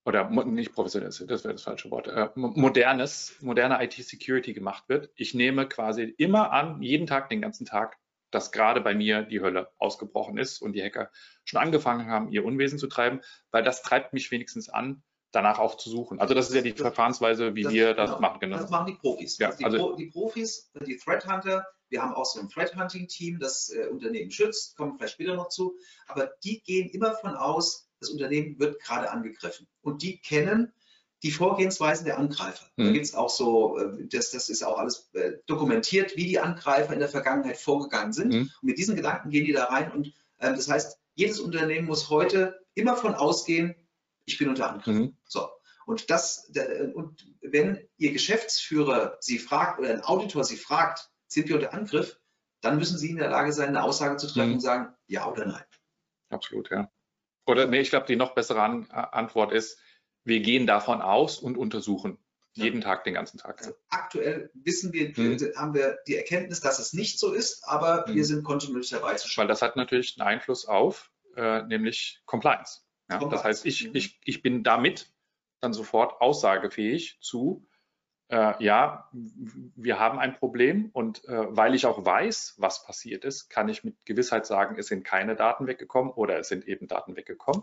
[0.04, 5.10] oder nicht professionelles, das wäre das falsche Wort, äh, modernes, moderne IT-Security gemacht wird.
[5.16, 7.96] Ich nehme quasi immer an, jeden Tag, den ganzen Tag,
[8.30, 11.10] dass gerade bei mir die Hölle ausgebrochen ist und die Hacker
[11.44, 15.02] schon angefangen haben, ihr Unwesen zu treiben, weil das treibt mich wenigstens an,
[15.34, 16.20] danach auch zu suchen.
[16.20, 18.40] Also das ist ja die Verfahrensweise, wie das, wir das genau, machen.
[18.40, 18.56] Genau.
[18.58, 19.38] Das machen die Profis.
[19.38, 23.08] Ja, die, also, die Profis, die Threat Hunter, wir haben auch so ein Threat Hunting
[23.08, 25.76] Team, das äh, Unternehmen schützt, kommen wir vielleicht später noch zu.
[26.06, 29.66] Aber die gehen immer von aus, das Unternehmen wird gerade angegriffen.
[29.80, 30.72] Und die kennen
[31.22, 32.66] die Vorgehensweisen der Angreifer.
[32.76, 32.84] Mhm.
[32.84, 36.38] Da gibt es auch so, äh, das, das ist auch alles äh, dokumentiert, wie die
[36.38, 38.32] Angreifer in der Vergangenheit vorgegangen sind.
[38.32, 38.50] Mhm.
[38.60, 39.90] Und mit diesen Gedanken gehen die da rein.
[39.90, 43.74] Und äh, das heißt, jedes Unternehmen muss heute immer von ausgehen,
[44.24, 44.94] ich bin unter Angriff.
[44.94, 45.16] Mhm.
[45.24, 45.48] So.
[45.86, 46.50] Und das,
[46.94, 52.18] und wenn Ihr Geschäftsführer Sie fragt oder ein Auditor Sie fragt, sind wir unter Angriff,
[52.62, 54.54] dann müssen Sie in der Lage sein, eine Aussage zu treffen mhm.
[54.54, 55.64] und sagen, ja oder nein.
[56.30, 56.90] Absolut, ja.
[57.46, 59.78] Oder nee, ich glaube, die noch bessere An Antwort ist,
[60.24, 62.18] wir gehen davon aus und untersuchen.
[62.56, 63.58] Jeden Tag, den ganzen Tag.
[63.58, 65.38] Also aktuell wissen wir, hm.
[65.56, 68.14] haben wir die Erkenntnis, dass es nicht so ist, aber hm.
[68.14, 69.42] wir sind kontinuierlich dabei zu schauen.
[69.42, 72.83] Weil das hat natürlich einen Einfluss auf, äh, nämlich Compliance.
[73.10, 73.18] Ja?
[73.18, 73.96] Das heißt, ich, mhm.
[73.96, 75.10] ich, ich bin damit
[75.60, 77.66] dann sofort aussagefähig zu,
[78.28, 83.48] äh, ja, wir haben ein Problem und äh, weil ich auch weiß, was passiert ist,
[83.48, 87.16] kann ich mit Gewissheit sagen, es sind keine Daten weggekommen oder es sind eben Daten
[87.16, 87.62] weggekommen.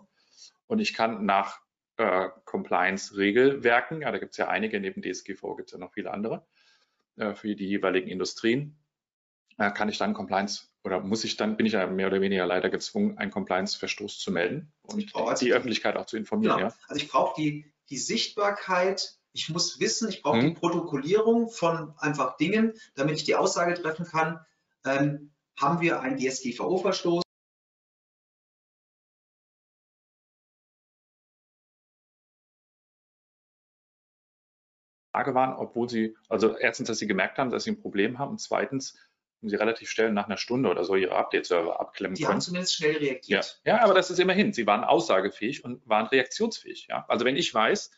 [0.67, 1.59] Und ich kann nach
[1.97, 6.11] äh, Compliance-Regelwerken, ja, da gibt es ja einige, neben DSGVO gibt es ja noch viele
[6.11, 6.45] andere,
[7.17, 8.77] äh, für die jeweiligen Industrien,
[9.69, 12.69] kann ich dann Compliance oder muss ich dann, bin ich ja mehr oder weniger leider
[12.69, 16.57] gezwungen, einen Compliance-Verstoß zu melden und also die Öffentlichkeit auch zu informieren.
[16.57, 16.69] Genau.
[16.69, 16.75] Ja.
[16.87, 20.47] Also ich brauche die, die Sichtbarkeit ich muss wissen, ich brauche hm.
[20.47, 24.45] die Protokollierung von einfach Dingen, damit ich die Aussage treffen kann,
[24.85, 27.21] ähm, haben wir einen DSGVO-Verstoß?
[35.13, 38.31] Frage waren, obwohl sie, also erstens, dass sie gemerkt haben, dass sie ein Problem haben
[38.31, 38.97] und zweitens,
[39.49, 42.29] sie relativ schnell nach einer Stunde oder so ihre Update-Server abklemmen die können.
[42.29, 43.61] Die haben zumindest schnell reagiert.
[43.65, 43.77] Ja.
[43.77, 44.53] ja, aber das ist immerhin.
[44.53, 46.87] Sie waren aussagefähig und waren reaktionsfähig.
[46.89, 47.05] Ja?
[47.07, 47.91] Also wenn ich weiß,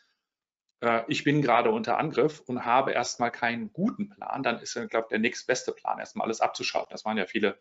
[0.81, 5.05] äh, ich bin gerade unter Angriff und habe erstmal keinen guten Plan, dann ist, glaube
[5.05, 6.91] ich, der nächstbeste Plan, erstmal alles abzuschalten.
[6.91, 7.57] Das waren ja viele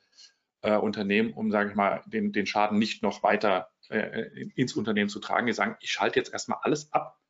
[0.62, 5.08] äh, Unternehmen, um, sage ich mal, den, den Schaden nicht noch weiter äh, ins Unternehmen
[5.08, 5.46] zu tragen.
[5.46, 7.21] Die sagen, ich schalte jetzt erstmal alles ab, äh,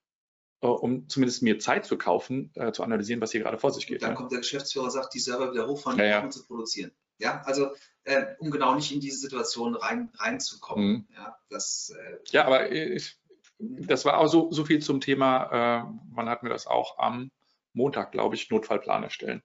[0.68, 3.96] um zumindest mir Zeit zu kaufen, äh, zu analysieren, was hier gerade vor sich geht.
[3.96, 4.16] Und dann ja.
[4.16, 6.22] kommt der Geschäftsführer und sagt, die Server wieder hochfahren, ja, ja.
[6.22, 6.92] um zu produzieren.
[7.18, 7.70] Ja, also
[8.05, 10.87] äh, um genau nicht in diese Situation rein, reinzukommen.
[10.87, 11.07] Mhm.
[11.14, 11.94] Ja, das,
[12.31, 13.16] ja, aber ich,
[13.59, 17.31] das war auch so, so viel zum Thema, äh, man hat mir das auch am
[17.72, 19.42] Montag, glaube ich, Notfallplan erstellen.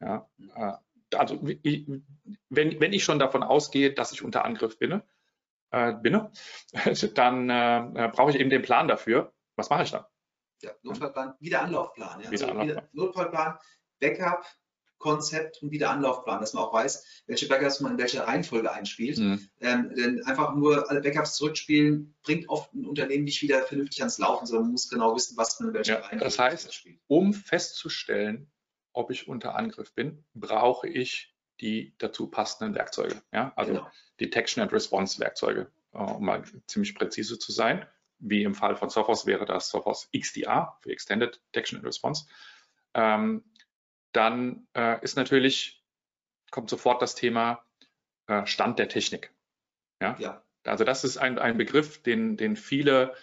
[0.00, 0.72] Ja, äh,
[1.16, 1.86] also ich,
[2.48, 5.02] wenn, wenn ich schon davon ausgehe, dass ich unter Angriff bin,
[5.70, 6.28] äh, bin
[7.14, 9.32] dann äh, brauche ich eben den Plan dafür.
[9.56, 10.04] Was mache ich dann?
[10.62, 12.20] Ja, Notfallplan, Wiederanlaufplan.
[12.20, 12.30] Ja.
[12.30, 12.88] Also Wiederanlaufplan.
[12.92, 13.58] Notfallplan,
[14.00, 14.44] Backup,
[14.98, 19.18] Konzept und wieder Anlaufplan, dass man auch weiß, welche Backups man in welcher Reihenfolge einspielt.
[19.18, 19.48] Mhm.
[19.60, 24.18] Ähm, denn einfach nur alle Backups zurückspielen, bringt oft ein Unternehmen nicht wieder vernünftig ans
[24.18, 27.00] Laufen, sondern man muss genau wissen, was man in welcher ja, Reihenfolge Das heißt, spielt.
[27.06, 28.50] um festzustellen,
[28.92, 33.22] ob ich unter Angriff bin, brauche ich die dazu passenden Werkzeuge.
[33.32, 33.52] Ja?
[33.56, 33.90] Also genau.
[34.20, 37.86] Detection and Response Werkzeuge, äh, um mal ziemlich präzise zu sein.
[38.18, 42.26] Wie im Fall von Sophos wäre das Sophos XDR für Extended Detection and Response.
[42.94, 43.44] Ähm,
[44.12, 45.84] dann äh, ist natürlich,
[46.50, 47.64] kommt sofort das Thema
[48.26, 49.32] äh, Stand der Technik.
[50.00, 50.16] Ja?
[50.18, 50.42] ja.
[50.64, 53.14] Also das ist ein, ein Begriff, den, den viele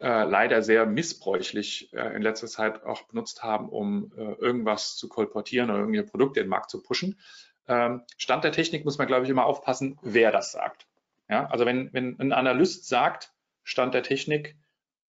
[0.00, 5.08] äh, leider sehr missbräuchlich äh, in letzter Zeit auch benutzt haben, um äh, irgendwas zu
[5.08, 7.18] kolportieren oder irgendein Produkt in den Markt zu pushen.
[7.68, 10.86] Ähm, Stand der Technik muss man, glaube ich, immer aufpassen, wer das sagt.
[11.28, 11.46] Ja?
[11.46, 13.32] Also wenn, wenn ein Analyst sagt,
[13.70, 14.56] Stand der Technik,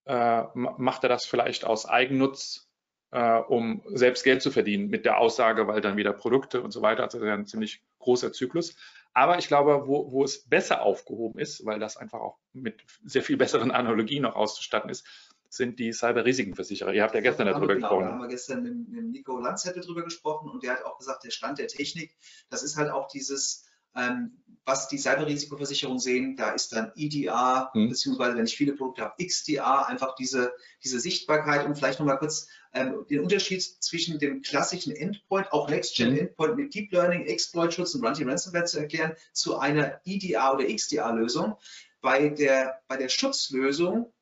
[0.06, 2.70] äh, macht er das vielleicht aus Eigennutz
[3.12, 6.82] äh, um selbst Geld zu verdienen mit der Aussage, weil dann wieder Produkte und so
[6.82, 7.04] weiter.
[7.04, 8.76] Also das ist ein ziemlich großer Zyklus.
[9.14, 13.24] Aber ich glaube, wo, wo es besser aufgehoben ist, weil das einfach auch mit sehr
[13.24, 15.06] viel besseren Analogien noch auszustatten ist,
[15.50, 16.94] sind die Cyber-Risikenversicherer.
[16.94, 18.06] Ihr habt ja gestern darüber genau, gesprochen.
[18.06, 21.26] Da haben wir gestern mit, mit Nico Lanzette darüber gesprochen und der hat auch gesagt,
[21.26, 22.16] der Stand der Technik,
[22.50, 27.90] das ist halt auch dieses, ähm, was die Cyberrisikoversicherung sehen, da ist dann EDR, hm.
[27.90, 32.48] beziehungsweise wenn ich viele Produkte habe, XDR, einfach diese, diese Sichtbarkeit und vielleicht nochmal kurz
[32.74, 36.58] ähm, den Unterschied zwischen dem klassischen Endpoint, auch Next-Gen-Endpoint hm.
[36.58, 41.56] mit Deep Learning, Exploit-Schutz und Anti-Ransomware zu erklären, zu einer EDR oder XDR-Lösung.
[42.02, 44.14] Bei der, bei der Schutzlösung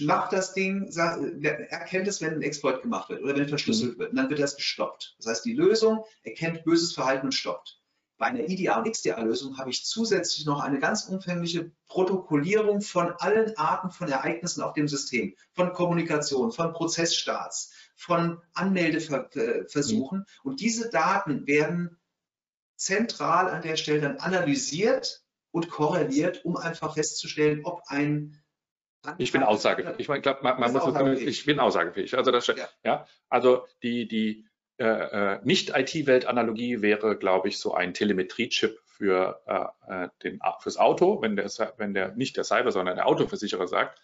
[0.00, 3.98] macht das Ding, erkennt es, wenn ein Exploit gemacht wird oder wenn verschlüsselt mhm.
[4.00, 4.10] wird.
[4.10, 5.14] Und dann wird das gestoppt.
[5.18, 7.77] Das heißt, die Lösung erkennt böses Verhalten und stoppt.
[8.18, 13.56] Bei einer IDA und XDA-Lösung habe ich zusätzlich noch eine ganz umfängliche Protokollierung von allen
[13.56, 20.26] Arten von Ereignissen auf dem System, von Kommunikation, von Prozessstarts, von Anmeldeversuchen.
[20.42, 21.96] Und diese Daten werden
[22.74, 28.42] zentral an der Stelle dann analysiert und korreliert, um einfach festzustellen, ob ein
[29.16, 30.08] ich bin aussagefähig.
[30.08, 32.16] Ich glaube, man, man muss ich bin aussagefähig.
[32.18, 32.68] Also das, ja.
[32.82, 33.06] ja.
[33.28, 34.47] also die die
[34.78, 41.20] äh, äh, Nicht-IT-Welt-Analogie wäre, glaube ich, so ein Telemetrie-Chip für äh, äh den, fürs Auto,
[41.22, 44.00] wenn der, wenn der nicht der Cyber, sondern der Autoversicherer sagt,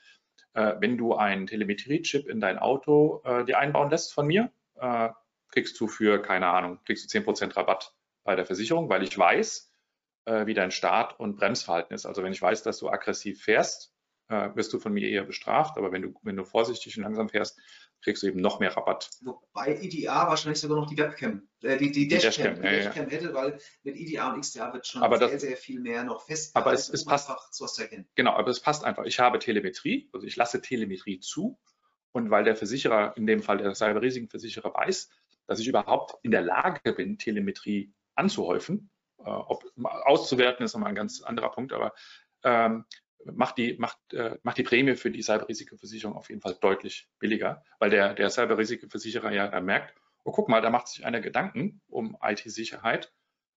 [0.55, 5.11] äh, wenn du einen Telemetrie-Chip in dein Auto äh, dir einbauen lässt von mir, äh,
[5.51, 9.73] kriegst du für, keine Ahnung, kriegst du 10% Rabatt bei der Versicherung, weil ich weiß,
[10.25, 12.07] äh, wie dein Start- und Bremsverhalten ist.
[12.07, 13.93] Also wenn ich weiß, dass du aggressiv fährst,
[14.29, 17.29] äh, wirst du von mir eher bestraft, aber wenn du, wenn du vorsichtig und langsam
[17.29, 17.59] fährst,
[18.03, 19.11] kriegst du eben noch mehr Rabatt.
[19.23, 23.35] Wobei EDA wahrscheinlich sogar noch die Webcam, äh, die, die Dashcam, die Dashcam, ja, hätte,
[23.35, 26.55] weil mit EDA und XDA wird schon aber sehr, das, sehr viel mehr noch fest.
[26.55, 28.07] Aber es, es passt einfach sowas zu erkennen.
[28.15, 29.05] Genau, aber es passt einfach.
[29.05, 31.59] Ich habe Telemetrie, also ich lasse Telemetrie zu
[32.13, 35.11] und weil der Versicherer, in dem Fall der Cyberrisikenversicherer weiß,
[35.47, 40.95] dass ich überhaupt in der Lage bin, Telemetrie anzuhäufen, äh, ob, auszuwerten ist nochmal ein
[40.95, 41.93] ganz anderer Punkt, aber
[42.45, 42.85] ähm,
[43.33, 47.65] macht die, macht, äh, macht die Prämie für die Cyberrisikoversicherung auf jeden Fall deutlich billiger,
[47.79, 52.17] weil der, der Cyberrisikoversicherer ja merkt, oh guck mal, da macht sich einer Gedanken um
[52.23, 53.13] IT-Sicherheit.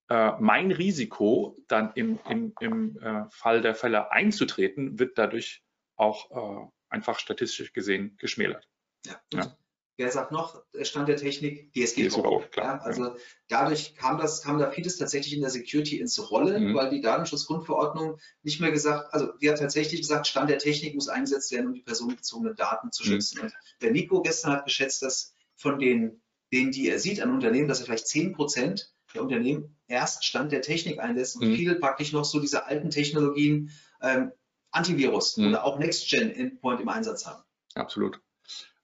[0.10, 5.64] Äh, mein Risiko, dann im, im, im äh, Fall der Fälle einzutreten, wird dadurch
[5.96, 8.70] auch äh, einfach statistisch gesehen geschmälert.
[9.06, 9.22] Ja.
[9.34, 9.58] ja
[9.98, 12.44] wer sagt noch, Stand der Technik, DSGVO.
[12.56, 13.16] Ja, also
[13.48, 16.76] dadurch kam das, kam da vieles tatsächlich in der Security ins Rollen, mhm.
[16.76, 21.10] weil die Datenschutzgrundverordnung nicht mehr gesagt, also die hat tatsächlich gesagt, Stand der Technik muss
[21.10, 23.08] eingesetzt werden, um die personenbezogenen Daten zu mhm.
[23.08, 23.40] schützen.
[23.40, 23.44] Mhm.
[23.46, 26.22] Und der Nico gestern hat geschätzt, dass von den,
[26.54, 30.52] denen, die er sieht an Unternehmen, dass er vielleicht 10 Prozent der Unternehmen erst Stand
[30.52, 31.56] der Technik einsetzt und mhm.
[31.56, 34.32] viele praktisch noch so diese alten Technologien ähm,
[34.70, 35.48] Antivirus mhm.
[35.48, 37.42] oder auch Next-Gen-Endpoint im Einsatz haben.
[37.74, 38.22] Absolut.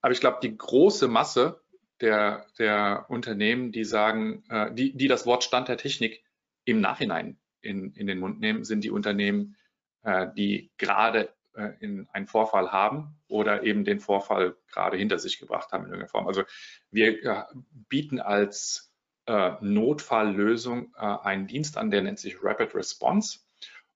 [0.03, 1.61] Aber ich glaube, die große Masse
[2.01, 6.21] der, der Unternehmen, die sagen, äh, die, die das Wort Stand der Technik
[6.65, 9.55] im Nachhinein in, in den Mund nehmen, sind die Unternehmen,
[10.03, 15.39] äh, die gerade äh, in einen Vorfall haben oder eben den Vorfall gerade hinter sich
[15.39, 16.27] gebracht haben in irgendeiner Form.
[16.27, 16.43] Also
[16.91, 17.43] wir äh,
[17.87, 18.93] bieten als
[19.25, 23.39] äh, Notfalllösung einen Dienst an, der nennt sich Rapid Response.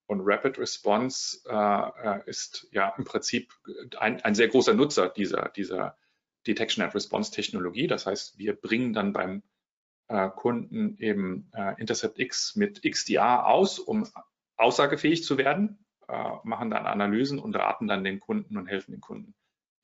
[0.08, 3.54] Und Rapid Response äh, äh, ist ja im Prinzip
[4.00, 5.98] ein, ein sehr großer Nutzer dieser, dieser
[6.48, 7.88] Detection and Response Technologie.
[7.88, 9.43] Das heißt, wir bringen dann beim
[10.08, 14.08] äh, Kunden eben äh, Intercept X mit XDR aus, um
[14.56, 19.02] aussagefähig zu werden, äh, machen dann Analysen und raten dann den Kunden und helfen den
[19.02, 19.36] Kunden,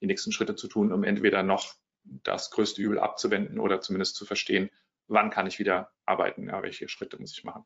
[0.01, 4.25] die nächsten Schritte zu tun, um entweder noch das größte Übel abzuwenden oder zumindest zu
[4.25, 4.69] verstehen,
[5.07, 7.65] wann kann ich wieder arbeiten, ja, welche Schritte muss ich machen.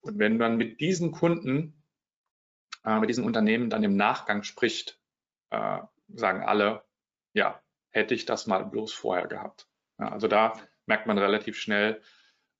[0.00, 1.79] Und wenn man mit diesen Kunden
[2.84, 4.98] äh, mit diesen Unternehmen dann im Nachgang spricht,
[5.50, 6.84] äh, sagen alle,
[7.32, 9.68] ja, hätte ich das mal bloß vorher gehabt.
[9.98, 10.54] Ja, also da
[10.86, 12.02] merkt man relativ schnell,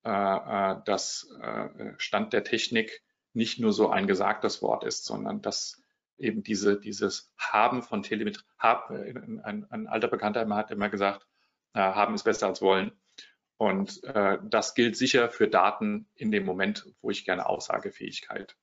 [0.05, 3.03] äh, äh dass äh, Stand der Technik
[3.33, 5.83] nicht nur so ein gesagtes Wort ist, sondern dass
[6.19, 11.27] eben diese, dieses Haben von Telemetrie, hab, äh, ein, ein, alter Bekannter hat immer gesagt,
[11.73, 12.91] haben ist besser als wollen.
[13.57, 18.57] Und äh, das gilt sicher für Daten in dem Moment, wo ich gerne Aussagefähigkeit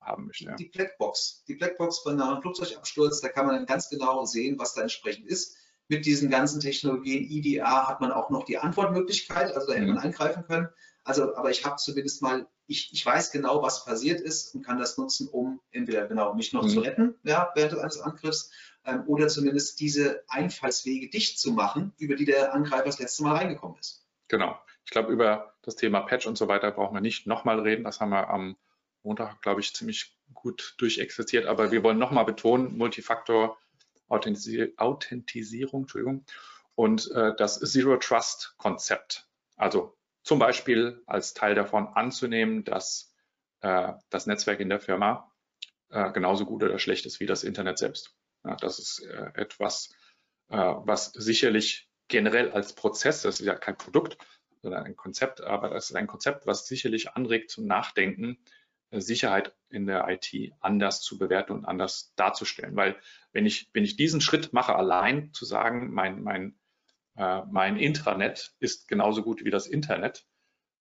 [0.00, 0.44] haben möchte.
[0.44, 0.56] Ja.
[0.56, 4.74] Die Blackbox, die Blackbox bei einem Flugzeugabsturz, da kann man dann ganz genau sehen, was
[4.74, 5.56] da entsprechend ist.
[5.88, 9.94] Mit diesen ganzen Technologien IDA hat man auch noch die Antwortmöglichkeit, also da hätte mhm.
[9.94, 10.68] man eingreifen können.
[11.04, 14.78] Also, aber ich habe zumindest mal, ich, ich weiß genau, was passiert ist und kann
[14.78, 16.68] das nutzen, um entweder genau mich noch mhm.
[16.68, 18.52] zu retten, ja, während eines Angriffs,
[18.84, 23.36] ähm, oder zumindest diese Einfallswege dicht zu machen, über die der Angreifer das letzte Mal
[23.36, 24.06] reingekommen ist.
[24.28, 24.56] Genau.
[24.84, 27.84] Ich glaube, über das Thema Patch und so weiter brauchen wir nicht nochmal reden.
[27.84, 28.56] Das haben wir am
[29.02, 31.46] Montag, glaube ich, ziemlich gut durchexerziert.
[31.46, 33.58] Aber wir wollen nochmal betonen, Multifaktor
[34.08, 36.24] Authentisierung Entschuldigung,
[36.74, 39.28] und äh, das Zero Trust Konzept.
[39.56, 43.14] Also zum Beispiel als Teil davon anzunehmen, dass
[43.60, 45.30] äh, das Netzwerk in der Firma
[45.90, 48.14] äh, genauso gut oder schlecht ist wie das Internet selbst.
[48.44, 49.92] Ja, das ist äh, etwas,
[50.48, 54.18] äh, was sicherlich generell als Prozess, das ist ja kein Produkt,
[54.62, 58.38] sondern ein Konzept, aber das ist ein Konzept, was sicherlich anregt zum Nachdenken,
[58.92, 62.74] Sicherheit in der IT anders zu bewerten und anders darzustellen.
[62.74, 62.96] Weil
[63.32, 66.58] wenn ich, wenn ich diesen Schritt mache, allein zu sagen, mein, mein,
[67.16, 70.26] äh, mein Intranet ist genauso gut wie das Internet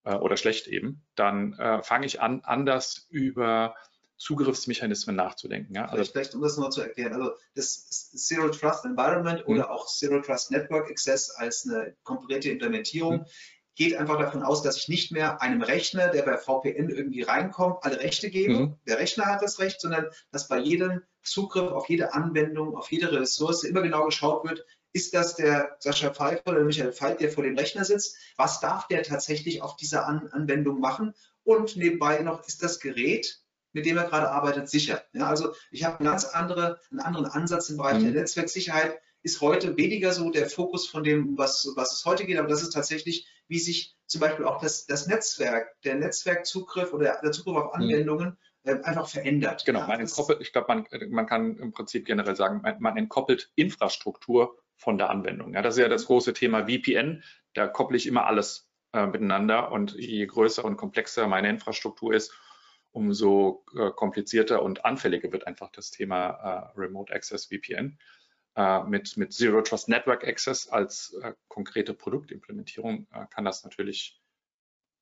[0.06, 3.76] äh, oder schlecht eben, dann äh, fange ich an, anders über
[4.18, 5.76] Zugriffsmechanismen nachzudenken.
[5.76, 5.86] Ja?
[5.86, 9.54] Also vielleicht, um das noch zu erklären, also das Zero Trust Environment mhm.
[9.54, 13.26] oder auch Zero Trust Network Access als eine komplette Implementierung mhm
[13.80, 17.78] geht einfach davon aus, dass ich nicht mehr einem Rechner, der bei VPN irgendwie reinkommt,
[17.82, 18.54] alle Rechte gebe.
[18.54, 18.76] Mhm.
[18.86, 23.10] Der Rechner hat das Recht, sondern dass bei jedem Zugriff auf jede Anwendung, auf jede
[23.10, 27.46] Ressource immer genau geschaut wird, ist das der Sascha Pfeiffer oder Michael Veit, der vor
[27.46, 28.18] dem Rechner sitzt?
[28.36, 31.14] Was darf der tatsächlich auf dieser An Anwendung machen?
[31.46, 33.40] Und nebenbei noch, ist das Gerät,
[33.72, 35.04] mit dem er gerade arbeitet, sicher?
[35.14, 38.12] Ja, also ich habe einen ganz andere, einen anderen Ansatz im Bereich mhm.
[38.12, 42.38] der Netzwerksicherheit ist heute weniger so der Fokus von dem, was, was es heute geht,
[42.38, 47.20] aber das ist tatsächlich, wie sich zum Beispiel auch das, das Netzwerk, der Netzwerkzugriff oder
[47.22, 47.84] der Zugriff auf mhm.
[47.84, 49.66] Anwendungen äh, einfach verändert.
[49.66, 53.52] Genau, man entkoppelt, ich glaube, man, man kann im Prinzip generell sagen, man, man entkoppelt
[53.56, 55.54] Infrastruktur von der Anwendung.
[55.54, 59.72] Ja, das ist ja das große Thema VPN, da kopple ich immer alles äh, miteinander
[59.72, 62.34] und je größer und komplexer meine Infrastruktur ist,
[62.92, 68.00] umso äh, komplizierter und anfälliger wird einfach das Thema äh, Remote Access VPN
[68.88, 74.22] mit, mit Zero Trust Network Access als äh, konkrete Produktimplementierung äh, kann das natürlich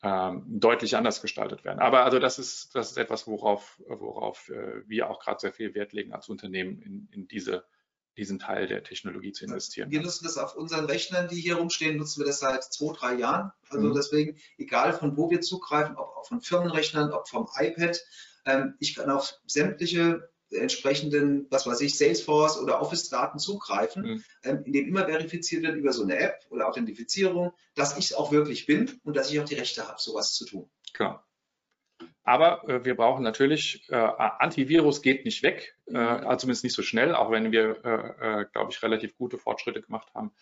[0.03, 1.79] ähm, deutlich anders gestaltet werden.
[1.79, 5.73] Aber also das ist, das ist etwas, worauf, worauf äh, wir auch gerade sehr viel
[5.73, 7.65] Wert legen als Unternehmen in, in diese
[8.17, 9.91] diesen Teil der Technologie zu investieren.
[9.91, 13.13] Wir nutzen das auf unseren Rechnern, die hier rumstehen, nutzen wir das seit zwei, drei
[13.13, 13.51] Jahren.
[13.69, 13.93] Also mhm.
[13.93, 17.99] deswegen, egal von wo wir zugreifen, ob von Firmenrechnern, ob vom iPad,
[18.45, 24.23] ähm, ich kann auf sämtliche entsprechenden, was weiß ich, Salesforce oder Office-Daten zugreifen, mhm.
[24.43, 28.31] ähm, indem immer verifiziert wird über so eine App oder Authentifizierung, dass ich es auch
[28.31, 30.69] wirklich bin und dass ich auch die Rechte habe, sowas zu tun.
[30.93, 31.27] Klar.
[32.23, 36.83] Aber äh, wir brauchen natürlich, äh, Antivirus geht nicht weg, äh, also zumindest nicht so
[36.83, 40.33] schnell, auch wenn wir, äh, äh, glaube ich, relativ gute Fortschritte gemacht haben,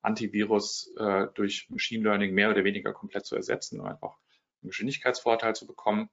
[0.00, 4.16] Antivirus äh, durch Machine Learning mehr oder weniger komplett zu ersetzen, um einfach
[4.62, 6.08] einen Geschwindigkeitsvorteil zu bekommen.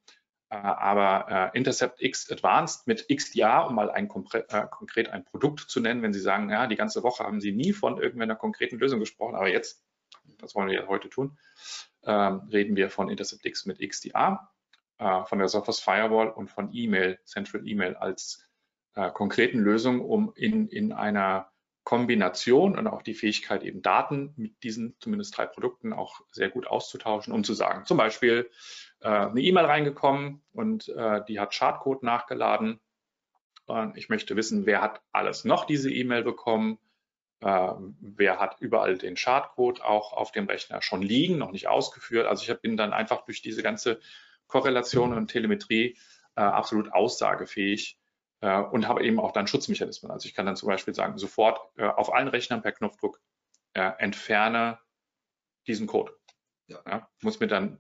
[0.52, 5.62] Äh, aber äh, Intercept X Advanced mit XDR, um mal ein äh, konkret ein Produkt
[5.62, 8.78] zu nennen, wenn Sie sagen, ja, die ganze Woche haben Sie nie von irgendeiner konkreten
[8.78, 9.82] Lösung gesprochen, aber jetzt,
[10.40, 11.40] das wollen wir heute tun,
[12.04, 17.18] ähm, reden wir von Intercept X mit äh, von der Sophos Firewall und von E-Mail,
[17.24, 18.46] Central E-Mail als
[19.14, 21.50] konkreten Lösungen, um in, in einer
[21.86, 26.68] Kombination und auch die Fähigkeit, eben Daten mit diesen zumindest drei Produkten auch sehr gut
[26.68, 28.52] auszutauschen, um zu sagen, zum Beispiel
[29.02, 32.80] äh, eine E-Mail reingekommen und äh, die hat Schadcode nachgeladen.
[33.66, 36.78] Und ich möchte wissen, wer hat alles noch diese E-Mail bekommen,
[37.42, 42.28] äh, wer hat überall den Schadcode auch auf dem Rechner schon liegen, noch nicht ausgeführt.
[42.28, 44.00] Also ich bin dann einfach durch diese ganze
[44.48, 45.98] Korrelation und Telemetrie
[46.36, 47.98] äh, absolut aussagefähig
[48.42, 50.12] äh, und habe eben auch dann Schutzmechanismen.
[50.12, 53.20] Also ich kann dann zum Beispiel sagen, sofort äh, auf allen Rechnern per Knopfdruck
[53.74, 54.80] entferne
[55.66, 56.12] diesen Code.
[56.86, 57.10] Ja.
[57.22, 57.80] muss mir dann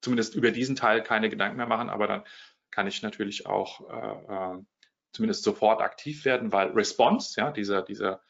[0.00, 2.24] zumindest über diesen Teil keine Gedanken mehr machen, aber dann
[2.70, 4.62] kann ich natürlich auch äh, äh,
[5.12, 8.20] zumindest sofort aktiv werden, weil Response, ja, dieser, dieser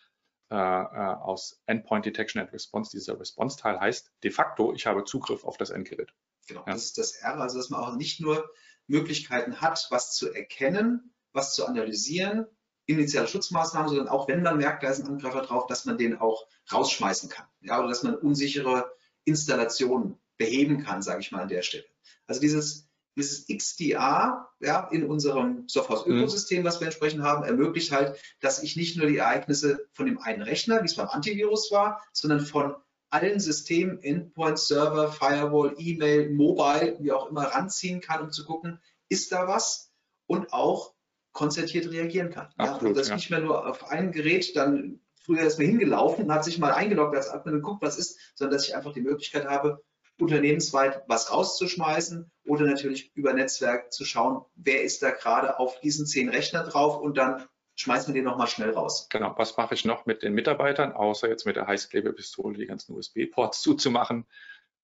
[0.50, 5.56] äh, aus Endpoint Detection and Response, dieser Response-Teil heißt de facto, ich habe Zugriff auf
[5.56, 6.14] das Endgerät.
[6.46, 6.72] Genau, ja.
[6.72, 8.48] das ist das R, also dass man auch nicht nur
[8.86, 12.46] Möglichkeiten hat, was zu erkennen, was zu analysieren,
[12.86, 16.18] initiale Schutzmaßnahmen, sondern auch wenn man merkt, da ist ein Angreifer drauf, dass man den
[16.18, 17.46] auch rausschmeißen kann.
[17.60, 18.92] Ja, oder dass man unsichere
[19.26, 21.84] Installationen beheben kann, sage ich mal an der Stelle.
[22.26, 28.62] Also dieses, dieses XDA ja, in unserem Softhouse-Ökosystem, was wir entsprechend haben, ermöglicht halt, dass
[28.62, 32.40] ich nicht nur die Ereignisse von dem einen Rechner, wie es beim Antivirus war, sondern
[32.40, 32.74] von
[33.10, 38.80] allen Systemen, Endpoint, Server, Firewall, E-Mail, Mobile, wie auch immer, ranziehen kann, um zu gucken,
[39.08, 39.92] ist da was?
[40.26, 40.94] Und auch
[41.32, 42.48] konzertiert reagieren kann.
[42.56, 43.14] Absolut, ja, dass ja.
[43.14, 46.72] nicht mehr nur auf einem Gerät dann früher ist mir hingelaufen und hat sich mal
[46.72, 49.82] eingeloggt als Admin und guckt, was ist, sondern dass ich einfach die Möglichkeit habe,
[50.18, 56.06] unternehmensweit was rauszuschmeißen oder natürlich über Netzwerk zu schauen, wer ist da gerade auf diesen
[56.06, 59.08] zehn Rechner drauf und dann schmeißen wir den nochmal schnell raus.
[59.10, 62.94] Genau, was mache ich noch mit den Mitarbeitern, außer jetzt mit der Heißklebepistole die ganzen
[62.94, 64.24] USB-Ports zuzumachen?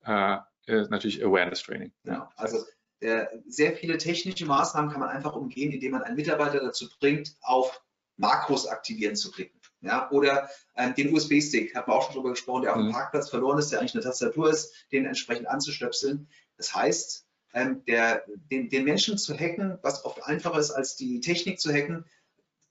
[0.05, 1.93] Äh, natürlich Awareness Training.
[2.05, 2.59] Ja, also
[3.01, 7.37] äh, sehr viele technische Maßnahmen kann man einfach umgehen, indem man einen Mitarbeiter dazu bringt,
[7.41, 7.83] auf
[8.17, 9.62] Makros aktivieren zu klicken.
[9.83, 12.93] Ja, oder ähm, den USB-Stick, hat man auch schon drüber gesprochen, der auf dem mhm.
[12.93, 16.29] Parkplatz verloren ist, der eigentlich eine Tastatur ist, den entsprechend anzustöpseln.
[16.57, 21.21] Das heißt, ähm, der, den, den Menschen zu hacken, was oft einfacher ist als die
[21.21, 22.05] Technik zu hacken,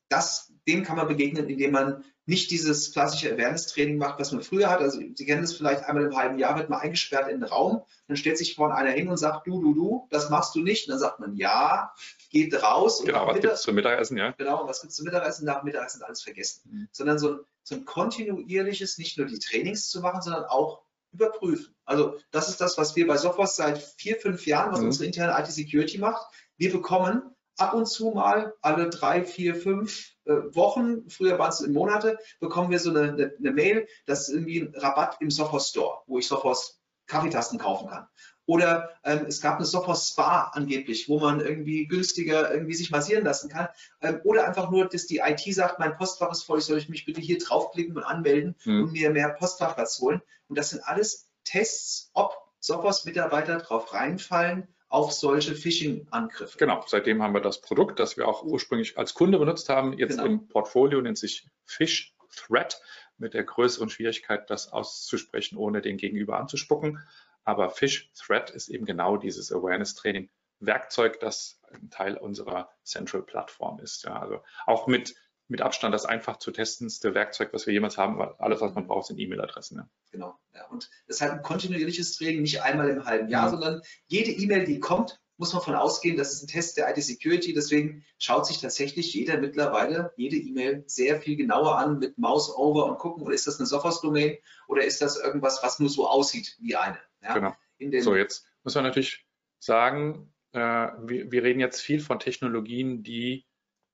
[0.08, 4.70] das, dem kann man begegnen, indem man nicht dieses klassische Awareness-Training macht, was man früher
[4.70, 4.80] hat.
[4.80, 7.84] Also Sie kennen das vielleicht einmal im halben Jahr, wird man eingesperrt in den Raum,
[8.08, 10.88] dann stellt sich vorne einer hin und sagt, du, du, du, das machst du nicht.
[10.88, 11.94] Und dann sagt man, ja,
[12.30, 13.02] geht raus.
[13.04, 14.32] Genau, was gibt es zum Mittagessen, ja?
[14.38, 15.46] Genau, was gibt es zum Mittagessen?
[15.46, 16.62] Nach Mittagessen alles vergessen.
[16.72, 16.88] Mhm.
[16.92, 21.76] Sondern so ein, so ein kontinuierliches, nicht nur die Trainings zu machen, sondern auch überprüfen.
[21.86, 24.88] Also das ist das, was wir bei Software seit vier, fünf Jahren, was mhm.
[24.88, 26.26] unsere interne IT-Security macht.
[26.58, 31.62] Wir bekommen ab und zu mal, alle drei, vier, fünf äh, Wochen, früher waren es
[31.62, 35.32] in Monate, bekommen wir so eine, eine, eine Mail, das ist irgendwie ein Rabatt im
[35.32, 38.08] Sophos Store, wo ich Sophos Kaffeetasten kaufen kann.
[38.46, 43.24] Oder ähm, es gab eine Sophos Spa angeblich, wo man irgendwie günstiger irgendwie sich massieren
[43.24, 43.68] lassen kann.
[44.02, 46.90] Ähm, oder einfach nur, dass die IT sagt, mein Postfach ist voll, ich soll ich
[46.90, 48.84] mich bitte hier draufklicken und anmelden mhm.
[48.84, 50.22] und mir mehr Postfachplatz holen.
[50.48, 56.58] Und das sind alles Tests, ob Sophos Mitarbeiter drauf reinfallen auf solche Phishing-Angriffe.
[56.58, 60.18] Genau, seitdem haben wir das Produkt, das wir auch ursprünglich als Kunde benutzt haben, jetzt
[60.18, 60.26] genau.
[60.26, 62.82] im Portfolio, nennt sich Fish Threat,
[63.18, 67.00] mit der größeren Schwierigkeit, das auszusprechen, ohne den Gegenüber anzuspucken.
[67.46, 70.30] Aber Fish Threat ist eben genau dieses Awareness-Training.
[70.60, 74.04] Werkzeug, das ein Teil unserer Central-Plattform ist.
[74.04, 75.16] Ja, also auch mit
[75.52, 78.88] mit Abstand das einfach zu testendste Werkzeug, was wir jemals haben, weil alles, was man
[78.88, 79.80] braucht, sind E-Mail-Adressen.
[79.80, 79.90] Ja.
[80.12, 80.40] Genau.
[80.56, 83.52] Ja, und das ist halt ein kontinuierliches Training, nicht einmal im halben Jahr, mhm.
[83.52, 87.54] sondern jede E-Mail, die kommt, muss man von ausgehen, das ist ein Test der IT-Security.
[87.54, 92.86] Deswegen schaut sich tatsächlich jeder mittlerweile jede E-Mail sehr viel genauer an mit Mouse over
[92.86, 94.38] und gucken, ist das eine Sophos-Domain
[94.68, 97.00] oder ist das irgendwas, was nur so aussieht wie eine.
[97.22, 97.34] Ja?
[97.34, 98.02] Genau.
[98.02, 99.26] so, jetzt muss man natürlich
[99.60, 103.46] sagen, äh, wir, wir, reden jetzt viel von Technologien, die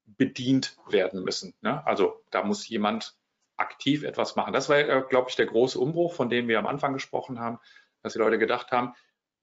[0.08, 1.54] bedient werden müssen.
[1.62, 1.86] Ne?
[1.86, 3.16] Also da muss jemand
[3.58, 4.54] aktiv etwas machen.
[4.54, 7.60] Das war, glaube ich, der große Umbruch, von dem wir am Anfang gesprochen haben,
[8.04, 8.94] dass die Leute gedacht haben,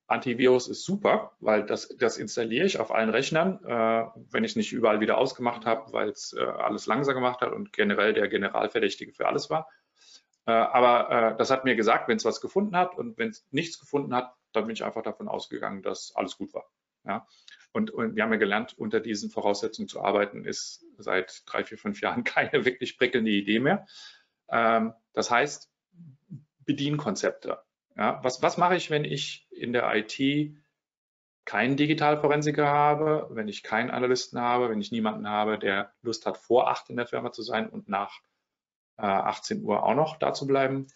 [0.06, 4.56] Antivirus ist super, weil das, das installiere ich auf allen Rechnern, äh, wenn ich es
[4.56, 8.28] nicht überall wieder ausgemacht habe, weil es äh, alles langsam gemacht hat und generell der
[8.28, 9.68] Generalverdächtige für alles war.
[10.46, 13.46] Äh, aber äh, das hat mir gesagt, wenn es was gefunden hat und wenn es
[13.50, 16.66] nichts gefunden hat, dann bin ich einfach davon ausgegangen, dass alles gut war.
[17.04, 17.26] Ja?
[17.74, 21.76] Und, und wir haben ja gelernt, unter diesen Voraussetzungen zu arbeiten, ist seit drei, vier,
[21.76, 23.86] fünf Jahren keine wirklich prickelnde Idee mehr.
[24.48, 25.68] Ähm, das heißt,
[26.60, 27.58] Bedienkonzepte.
[27.96, 30.56] Ja, was, was mache ich, wenn ich in der IT
[31.44, 36.38] keinen Digitalforensiker habe, wenn ich keinen Analysten habe, wenn ich niemanden habe, der Lust hat,
[36.38, 38.20] vor acht in der Firma zu sein und nach
[38.98, 40.86] äh, 18 Uhr auch noch da zu bleiben?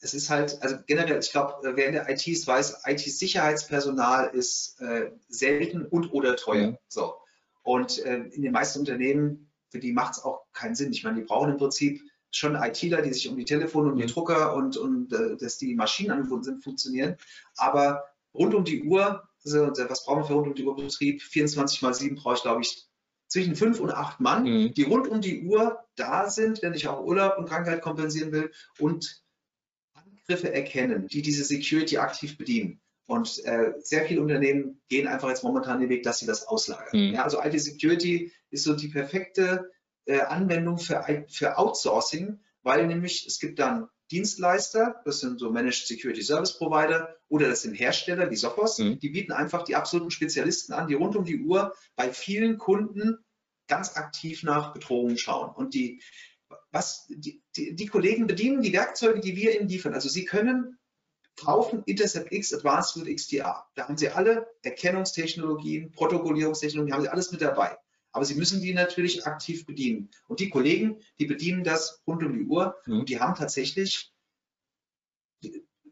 [0.00, 4.80] Es ist halt, also generell, ich glaube, wer in der IT ist, weiß, IT-Sicherheitspersonal ist
[4.80, 6.72] äh, selten und oder teuer.
[6.72, 6.78] Mhm.
[6.88, 7.14] So.
[7.62, 10.92] Und äh, in den meisten Unternehmen, für die macht es auch keinen Sinn.
[10.92, 14.04] Ich meine, die brauchen im Prinzip schon ITler, die sich um die Telefone und die
[14.04, 14.08] mhm.
[14.08, 17.16] Drucker und, und äh, dass die Maschinen angebunden sind, funktionieren.
[17.56, 21.22] Aber rund um die Uhr, also, was brauchen wir für rund um die Uhr Betrieb?
[21.22, 22.86] 24 mal 7 brauche ich, glaube ich,
[23.28, 24.74] zwischen fünf und acht Mann, mhm.
[24.74, 28.52] die rund um die Uhr da sind, wenn ich auch Urlaub und Krankheit kompensieren will
[28.78, 29.23] und
[30.26, 32.80] Angriffe erkennen, die diese Security aktiv bedienen.
[33.06, 36.88] Und äh, sehr viele Unternehmen gehen einfach jetzt momentan den Weg, dass sie das auslagern.
[37.08, 37.14] Mhm.
[37.14, 39.70] Ja, also IT Security ist so die perfekte
[40.06, 45.86] äh, Anwendung für, für Outsourcing, weil nämlich es gibt dann Dienstleister, das sind so Managed
[45.86, 48.98] Security Service Provider oder das sind Hersteller wie Sophos, mhm.
[48.98, 53.18] die bieten einfach die absoluten Spezialisten an, die rund um die Uhr bei vielen Kunden
[53.66, 55.54] ganz aktiv nach Bedrohungen schauen.
[55.54, 56.02] Und die,
[56.74, 59.94] was, die, die, die Kollegen bedienen die Werkzeuge, die wir ihnen liefern.
[59.94, 60.76] Also sie können
[61.36, 63.66] kaufen Intercept X Advanced with XDR.
[63.74, 67.76] Da haben sie alle Erkennungstechnologien, Protokollierungstechnologien, haben sie alles mit dabei.
[68.12, 70.10] Aber sie müssen die natürlich aktiv bedienen.
[70.28, 73.00] Und die Kollegen, die bedienen das rund um die Uhr mhm.
[73.00, 74.13] und die haben tatsächlich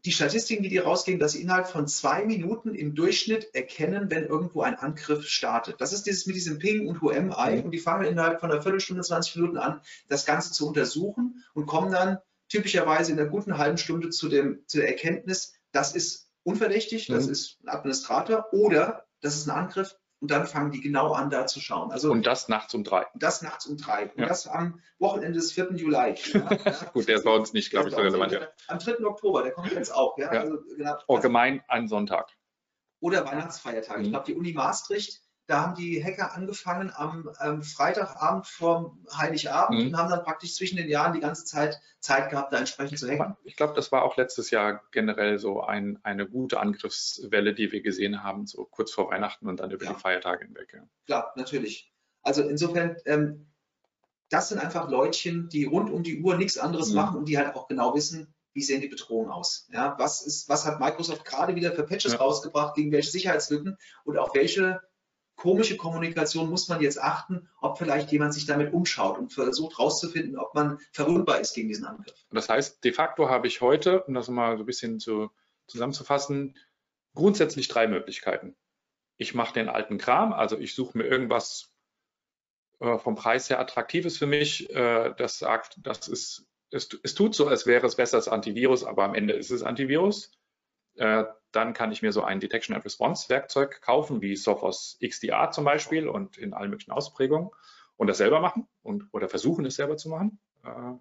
[0.05, 4.25] die Statistiken, die die rausgehen, dass sie innerhalb von zwei Minuten im Durchschnitt erkennen, wenn
[4.25, 5.79] irgendwo ein Angriff startet.
[5.79, 7.63] Das ist dieses mit diesem Ping und HMI mhm.
[7.63, 11.67] und die fangen innerhalb von einer Viertelstunde, 20 Minuten an, das Ganze zu untersuchen und
[11.67, 12.17] kommen dann
[12.49, 17.13] typischerweise in einer guten halben Stunde zu, dem, zu der Erkenntnis, das ist unverdächtig, mhm.
[17.13, 21.29] das ist ein Administrator oder das ist ein Angriff, und dann fangen die genau an,
[21.29, 21.91] da zu schauen.
[21.91, 23.05] Also, und das nachts um drei.
[23.13, 24.03] Das nachts um drei.
[24.03, 24.25] Und ja.
[24.25, 25.73] das am Wochenende des 4.
[25.73, 26.15] Juli.
[26.33, 28.31] Ja, Gut, der ist bei uns nicht, glaube ich, so relevant.
[28.31, 28.47] Ja.
[28.69, 29.05] Am 3.
[29.05, 30.17] Oktober, der kommt jetzt auch.
[30.17, 30.29] Ja?
[30.29, 32.31] Also, genau, Allgemein an Sonntag.
[33.01, 33.97] Oder Weihnachtsfeiertag.
[33.97, 34.03] Mhm.
[34.05, 39.79] Ich glaube, die Uni Maastricht da haben die Hacker angefangen am ähm, Freitagabend vor Heiligabend
[39.79, 39.87] mhm.
[39.87, 43.09] und haben dann praktisch zwischen den Jahren die ganze Zeit Zeit gehabt, da entsprechend zu
[43.09, 43.35] hacken.
[43.43, 47.81] Ich glaube, das war auch letztes Jahr generell so ein, eine gute Angriffswelle, die wir
[47.81, 49.93] gesehen haben, so kurz vor Weihnachten und dann über ja.
[49.93, 50.73] die Feiertage hinweg.
[50.73, 50.87] Ja.
[51.05, 51.93] Klar, natürlich.
[52.21, 53.47] Also insofern, ähm,
[54.29, 56.95] das sind einfach Leutchen, die rund um die Uhr nichts anderes mhm.
[56.95, 59.67] machen und die halt auch genau wissen, wie sehen die Bedrohungen aus?
[59.71, 62.19] Ja, was, ist, was hat Microsoft gerade wieder für Patches ja.
[62.19, 64.81] rausgebracht, gegen welche Sicherheitslücken und auch welche
[65.35, 70.37] komische Kommunikation muss man jetzt achten, ob vielleicht jemand sich damit umschaut und versucht herauszufinden,
[70.37, 72.15] ob man verwundbar ist gegen diesen Angriff.
[72.31, 75.31] Das heißt, de facto habe ich heute, um das mal so ein bisschen zu,
[75.67, 76.57] zusammenzufassen,
[77.13, 78.55] grundsätzlich drei Möglichkeiten.
[79.17, 81.73] Ich mache den alten Kram, also ich suche mir irgendwas
[82.79, 87.35] äh, vom Preis her Attraktives für mich, äh, das sagt, das ist, es, es tut
[87.35, 90.31] so, als wäre es besser als Antivirus, aber am Ende ist es Antivirus.
[90.95, 95.51] Äh, dann kann ich mir so ein Detection and Response Werkzeug kaufen, wie Sophos XDR
[95.51, 97.51] zum Beispiel und in allen möglichen Ausprägungen
[97.95, 100.39] und das selber machen und, oder versuchen es selber zu machen.
[100.63, 100.93] Äh,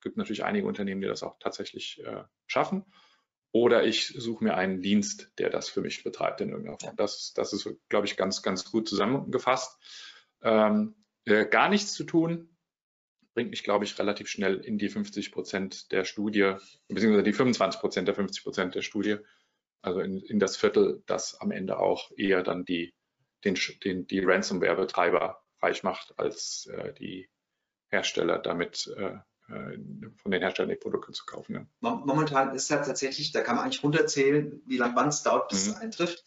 [0.00, 2.84] gibt natürlich einige Unternehmen, die das auch tatsächlich äh, schaffen.
[3.52, 6.96] Oder ich suche mir einen Dienst, der das für mich betreibt in irgendeiner Form.
[6.96, 9.78] Das, das ist, glaube ich, ganz, ganz gut zusammengefasst.
[10.42, 10.94] Ähm,
[11.24, 12.56] äh, gar nichts zu tun,
[13.40, 16.56] bringt mich, glaube ich, relativ schnell in die 50 Prozent der Studie,
[16.88, 19.16] beziehungsweise die 25 Prozent der 50 Prozent der Studie,
[19.80, 22.92] also in, in, das Viertel, das am Ende auch eher dann die,
[23.42, 27.30] den, den, die Ransomware-Betreiber reich macht, als äh, die
[27.88, 29.14] Hersteller damit äh,
[29.48, 29.78] äh
[30.16, 31.54] von den Herstellern die Produkte zu kaufen.
[31.54, 31.66] Ja.
[31.80, 35.72] Momentan ist halt tatsächlich, da kann man eigentlich runterzählen, wie lange es dauert, bis mhm.
[35.72, 36.24] es eintrifft.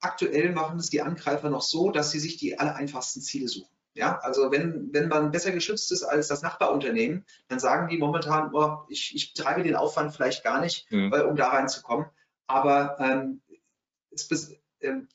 [0.00, 3.68] Aktuell machen es die Angreifer noch so, dass sie sich die allereinfachsten Ziele suchen.
[3.94, 8.52] Ja, also wenn, wenn man besser geschützt ist als das Nachbarunternehmen, dann sagen die momentan,
[8.52, 11.12] oh, ich, ich treibe den Aufwand vielleicht gar nicht, mhm.
[11.12, 12.06] äh, um da reinzukommen.
[12.46, 13.40] Aber ähm,
[14.10, 15.08] es, ähm,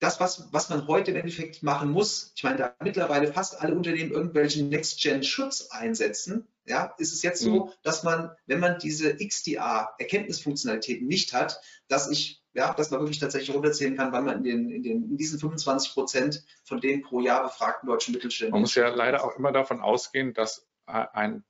[0.00, 3.74] das, was, was man heute im Endeffekt machen muss, ich meine, da mittlerweile fast alle
[3.74, 7.70] Unternehmen irgendwelchen Next-Gen-Schutz einsetzen, ja, ist es jetzt so, mhm.
[7.82, 13.54] dass man, wenn man diese XDA-Erkenntnisfunktionalitäten nicht hat, dass ich, ja, dass man wirklich tatsächlich
[13.54, 17.20] runterzählen kann, weil man in, den, in, den, in diesen 25 Prozent von den pro
[17.20, 18.52] Jahr befragten deutschen Mittelständen.
[18.52, 21.44] Man muss ja leider auch immer davon ausgehen, dass ein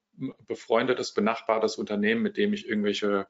[0.47, 3.27] befreundetes, benachbartes Unternehmen, mit dem ich irgendwelche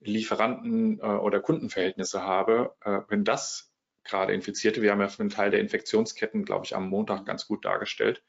[0.00, 3.72] Lieferanten äh, oder Kundenverhältnisse habe, äh, wenn das
[4.04, 4.82] gerade Infizierte.
[4.82, 8.22] Wir haben ja für einen Teil der Infektionsketten, glaube ich, am Montag ganz gut dargestellt,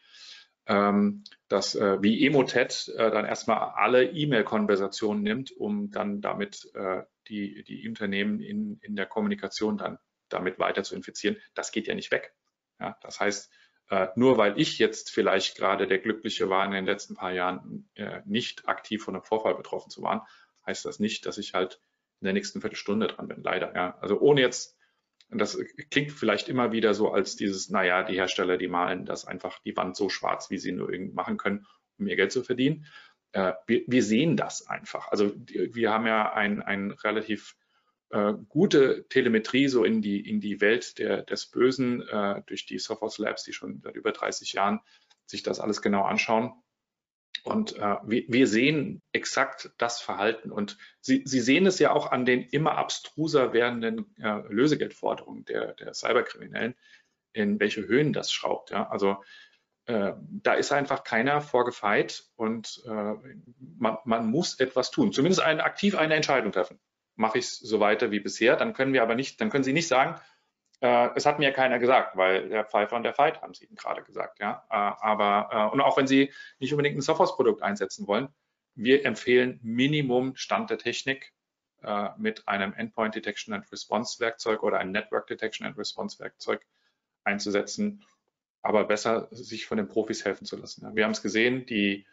[0.66, 7.04] ähm, dass äh, wie Emotet äh, dann erstmal alle E-Mail-Konversationen nimmt, um dann damit äh,
[7.28, 10.00] die, die Unternehmen in, in der Kommunikation dann
[10.30, 11.38] damit weiter zu infizieren.
[11.54, 12.34] Das geht ja nicht weg.
[12.80, 13.52] Ja, das heißt,
[13.90, 17.90] äh, nur weil ich jetzt vielleicht gerade der Glückliche war, in den letzten paar Jahren
[17.96, 20.22] äh, nicht aktiv von einem Vorfall betroffen zu waren,
[20.66, 21.82] heißt das nicht, dass ich halt
[22.22, 23.76] in der nächsten Viertelstunde dran bin, leider.
[23.76, 23.98] Ja.
[24.00, 24.78] Also ohne jetzt
[25.34, 25.58] und das
[25.90, 29.76] klingt vielleicht immer wieder so als dieses, naja, die Hersteller, die malen das einfach die
[29.76, 31.66] Wand so schwarz, wie sie nur irgend machen können,
[31.98, 32.86] um ihr Geld zu verdienen.
[33.32, 35.08] Äh, wir, wir, sehen das einfach.
[35.10, 37.56] Also wir haben ja ein, ein relativ
[38.12, 42.78] äh, gute Telemetrie so in die, in die Welt der, des Bösen äh, durch die
[42.78, 44.82] Sophos Labs, die schon seit über 30 Jahren
[45.26, 46.54] sich das alles genau anschauen.
[47.44, 50.50] Und äh, wir, wir, sehen exakt das Verhalten.
[50.50, 55.74] Und Sie, Sie sehen es ja auch an den immer abstruser werdenden äh, Lösegeldforderungen der,
[55.74, 56.74] der Cyberkriminellen,
[57.34, 58.72] in welche Höhen das schraubt.
[58.72, 58.90] Ja?
[58.90, 59.18] Also
[59.88, 63.14] äh, da ist einfach keiner vorgefeit und äh,
[63.60, 65.12] man, man, muss etwas tun.
[65.12, 66.80] Zumindest eine, aktiv eine Entscheidung treffen.
[67.16, 69.74] Mache ich es so weiter wie bisher, dann können wir aber nicht, dann können Sie
[69.74, 70.20] nicht sagen,
[70.84, 73.76] äh, es hat mir keiner gesagt, weil der Pfeifer und der Veit haben sie Ihnen
[73.76, 74.40] gerade gesagt.
[74.40, 74.66] Ja?
[74.70, 78.28] Äh, aber, äh, und auch wenn Sie nicht unbedingt ein Sophos-Produkt einsetzen wollen,
[78.76, 81.32] wir empfehlen Minimum Stand der Technik
[81.84, 86.66] äh, mit einem Endpoint Detection and Response Werkzeug oder einem Network Detection and Response Werkzeug
[87.24, 88.04] einzusetzen,
[88.62, 90.84] aber besser sich von den Profis helfen zu lassen.
[90.84, 90.96] Ja?
[90.96, 92.06] Wir haben es gesehen, die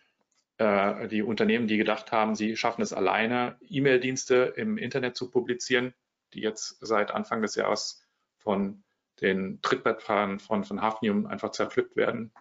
[0.59, 5.93] äh, die Unternehmen, die gedacht haben, sie schaffen es alleine, E-Mail-Dienste im Internet zu publizieren,
[6.35, 8.00] die jetzt seit Anfang des Jahres
[8.41, 8.83] von
[9.21, 12.33] den Trittbrettfahrern von, von Hafnium einfach zerpflückt werden.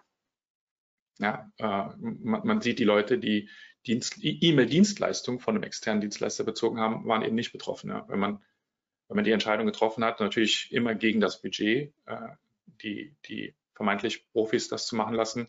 [1.18, 3.50] Ja, äh, man, man, sieht die Leute, die
[3.84, 7.90] E-Mail-Dienstleistung von einem externen Dienstleister bezogen haben, waren eben nicht betroffen.
[7.90, 8.08] Ja.
[8.08, 8.42] Wenn, man,
[9.08, 12.28] wenn man die Entscheidung getroffen hat, natürlich immer gegen das Budget, äh,
[12.82, 15.48] die, die vermeintlich Profis das zu machen lassen,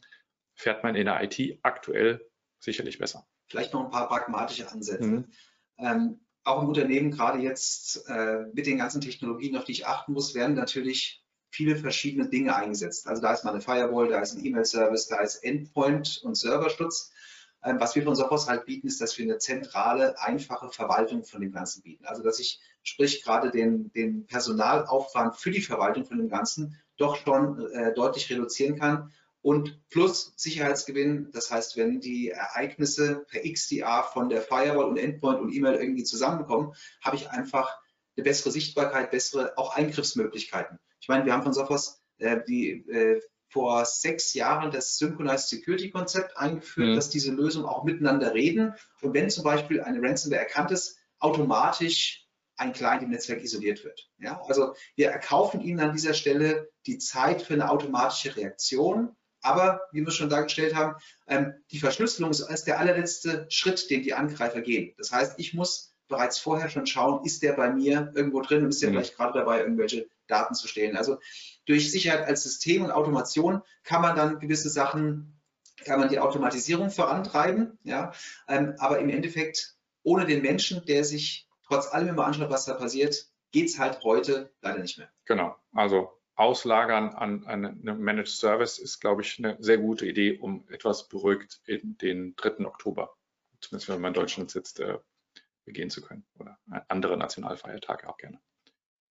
[0.55, 2.29] fährt man in der IT aktuell
[2.59, 3.25] sicherlich besser.
[3.47, 5.03] Vielleicht noch ein paar pragmatische Ansätze.
[5.03, 5.31] Mhm.
[5.77, 10.13] Ähm, auch im Unternehmen, gerade jetzt äh, mit den ganzen Technologien, auf die ich achten
[10.13, 13.07] muss, werden natürlich viele verschiedene Dinge eingesetzt.
[13.07, 17.11] Also da ist mal eine Firewall, da ist ein E-Mail-Service, da ist Endpoint und Serverschutz.
[17.63, 21.41] Ähm, was wir von Sophos halt bieten, ist, dass wir eine zentrale, einfache Verwaltung von
[21.41, 22.05] dem Ganzen bieten.
[22.05, 27.17] Also dass ich, sprich gerade den, den Personalaufwand für die Verwaltung von dem Ganzen doch
[27.17, 29.11] schon äh, deutlich reduzieren kann
[29.41, 31.31] und plus Sicherheitsgewinn.
[31.31, 36.03] Das heißt, wenn die Ereignisse per XDA von der Firewall und Endpoint und E-Mail irgendwie
[36.03, 36.73] zusammenkommen,
[37.03, 37.79] habe ich einfach
[38.15, 40.79] eine bessere Sichtbarkeit, bessere auch Eingriffsmöglichkeiten.
[40.99, 45.89] Ich meine, wir haben von Sophos äh, die äh, vor sechs Jahren das Synchronized Security
[45.89, 46.95] Konzept eingeführt, mhm.
[46.95, 48.75] dass diese Lösungen auch miteinander reden.
[49.01, 54.09] Und wenn zum Beispiel eine Ransomware erkannt ist, automatisch ein Client im Netzwerk isoliert wird.
[54.19, 59.81] Ja, also wir erkaufen Ihnen an dieser Stelle die Zeit für eine automatische Reaktion aber
[59.91, 60.95] wie wir schon dargestellt haben,
[61.27, 64.93] ähm, die Verschlüsselung ist als der allerletzte Schritt, den die Angreifer gehen.
[64.97, 68.69] Das heißt, ich muss bereits vorher schon schauen, ist der bei mir irgendwo drin und
[68.69, 68.95] ist der mhm.
[68.95, 70.95] vielleicht gerade dabei, irgendwelche Daten zu stehlen.
[70.95, 71.17] Also
[71.65, 75.39] durch Sicherheit als System und Automation kann man dann gewisse Sachen,
[75.85, 78.11] kann man die Automatisierung vorantreiben, ja,
[78.47, 82.73] ähm, aber im Endeffekt ohne den Menschen, der sich trotz allem immer anschaut, was da
[82.73, 85.09] passiert, geht es halt heute leider nicht mehr.
[85.25, 86.11] Genau, also
[86.41, 91.07] Auslagern an, an einen Managed Service ist, glaube ich, eine sehr gute Idee, um etwas
[91.07, 92.65] beruhigt in den 3.
[92.65, 93.15] Oktober,
[93.61, 94.97] zumindest wenn man in Deutschland sitzt, äh,
[95.65, 98.41] begehen zu können oder andere Nationalfeiertage auch gerne.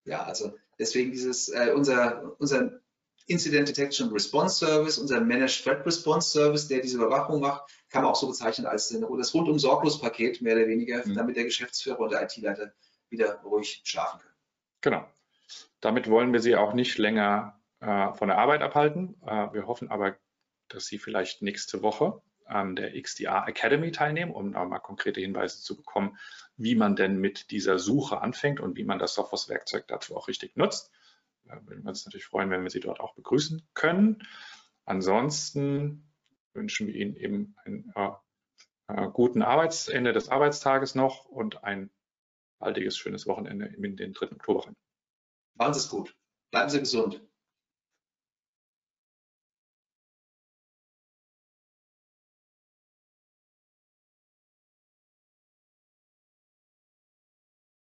[0.05, 2.81] Ja, also deswegen dieses, äh, unser, unser
[3.26, 8.11] Incident Detection Response Service, unser Managed Threat Response Service, der diese Überwachung macht, kann man
[8.11, 11.14] auch so bezeichnen als das rundum sorglos Paket, mehr oder weniger, mhm.
[11.14, 12.72] damit der Geschäftsführer und der IT-Leiter
[13.09, 14.35] wieder ruhig schlafen können.
[14.81, 15.09] Genau.
[15.80, 19.16] Damit wollen wir Sie auch nicht länger äh, von der Arbeit abhalten.
[19.22, 20.16] Äh, wir hoffen aber,
[20.68, 25.76] dass Sie vielleicht nächste Woche an der XDR Academy teilnehmen, um mal konkrete Hinweise zu
[25.76, 26.18] bekommen,
[26.57, 30.57] wie man denn mit dieser Suche anfängt und wie man das Sophos-Werkzeug dazu auch richtig
[30.57, 30.90] nutzt.
[31.44, 34.26] Da würden wir uns natürlich freuen, wenn wir Sie dort auch begrüßen können.
[34.84, 36.11] Ansonsten
[36.53, 38.11] wünschen wir Ihnen eben ein äh,
[38.88, 41.90] äh guten Arbeitsende des Arbeitstages noch und ein
[42.59, 44.32] baldiges, schönes Wochenende in den 3.
[44.32, 44.64] Oktober.
[45.61, 46.16] Machen Sie es gut.
[46.50, 47.20] Bleiben Sie gesund.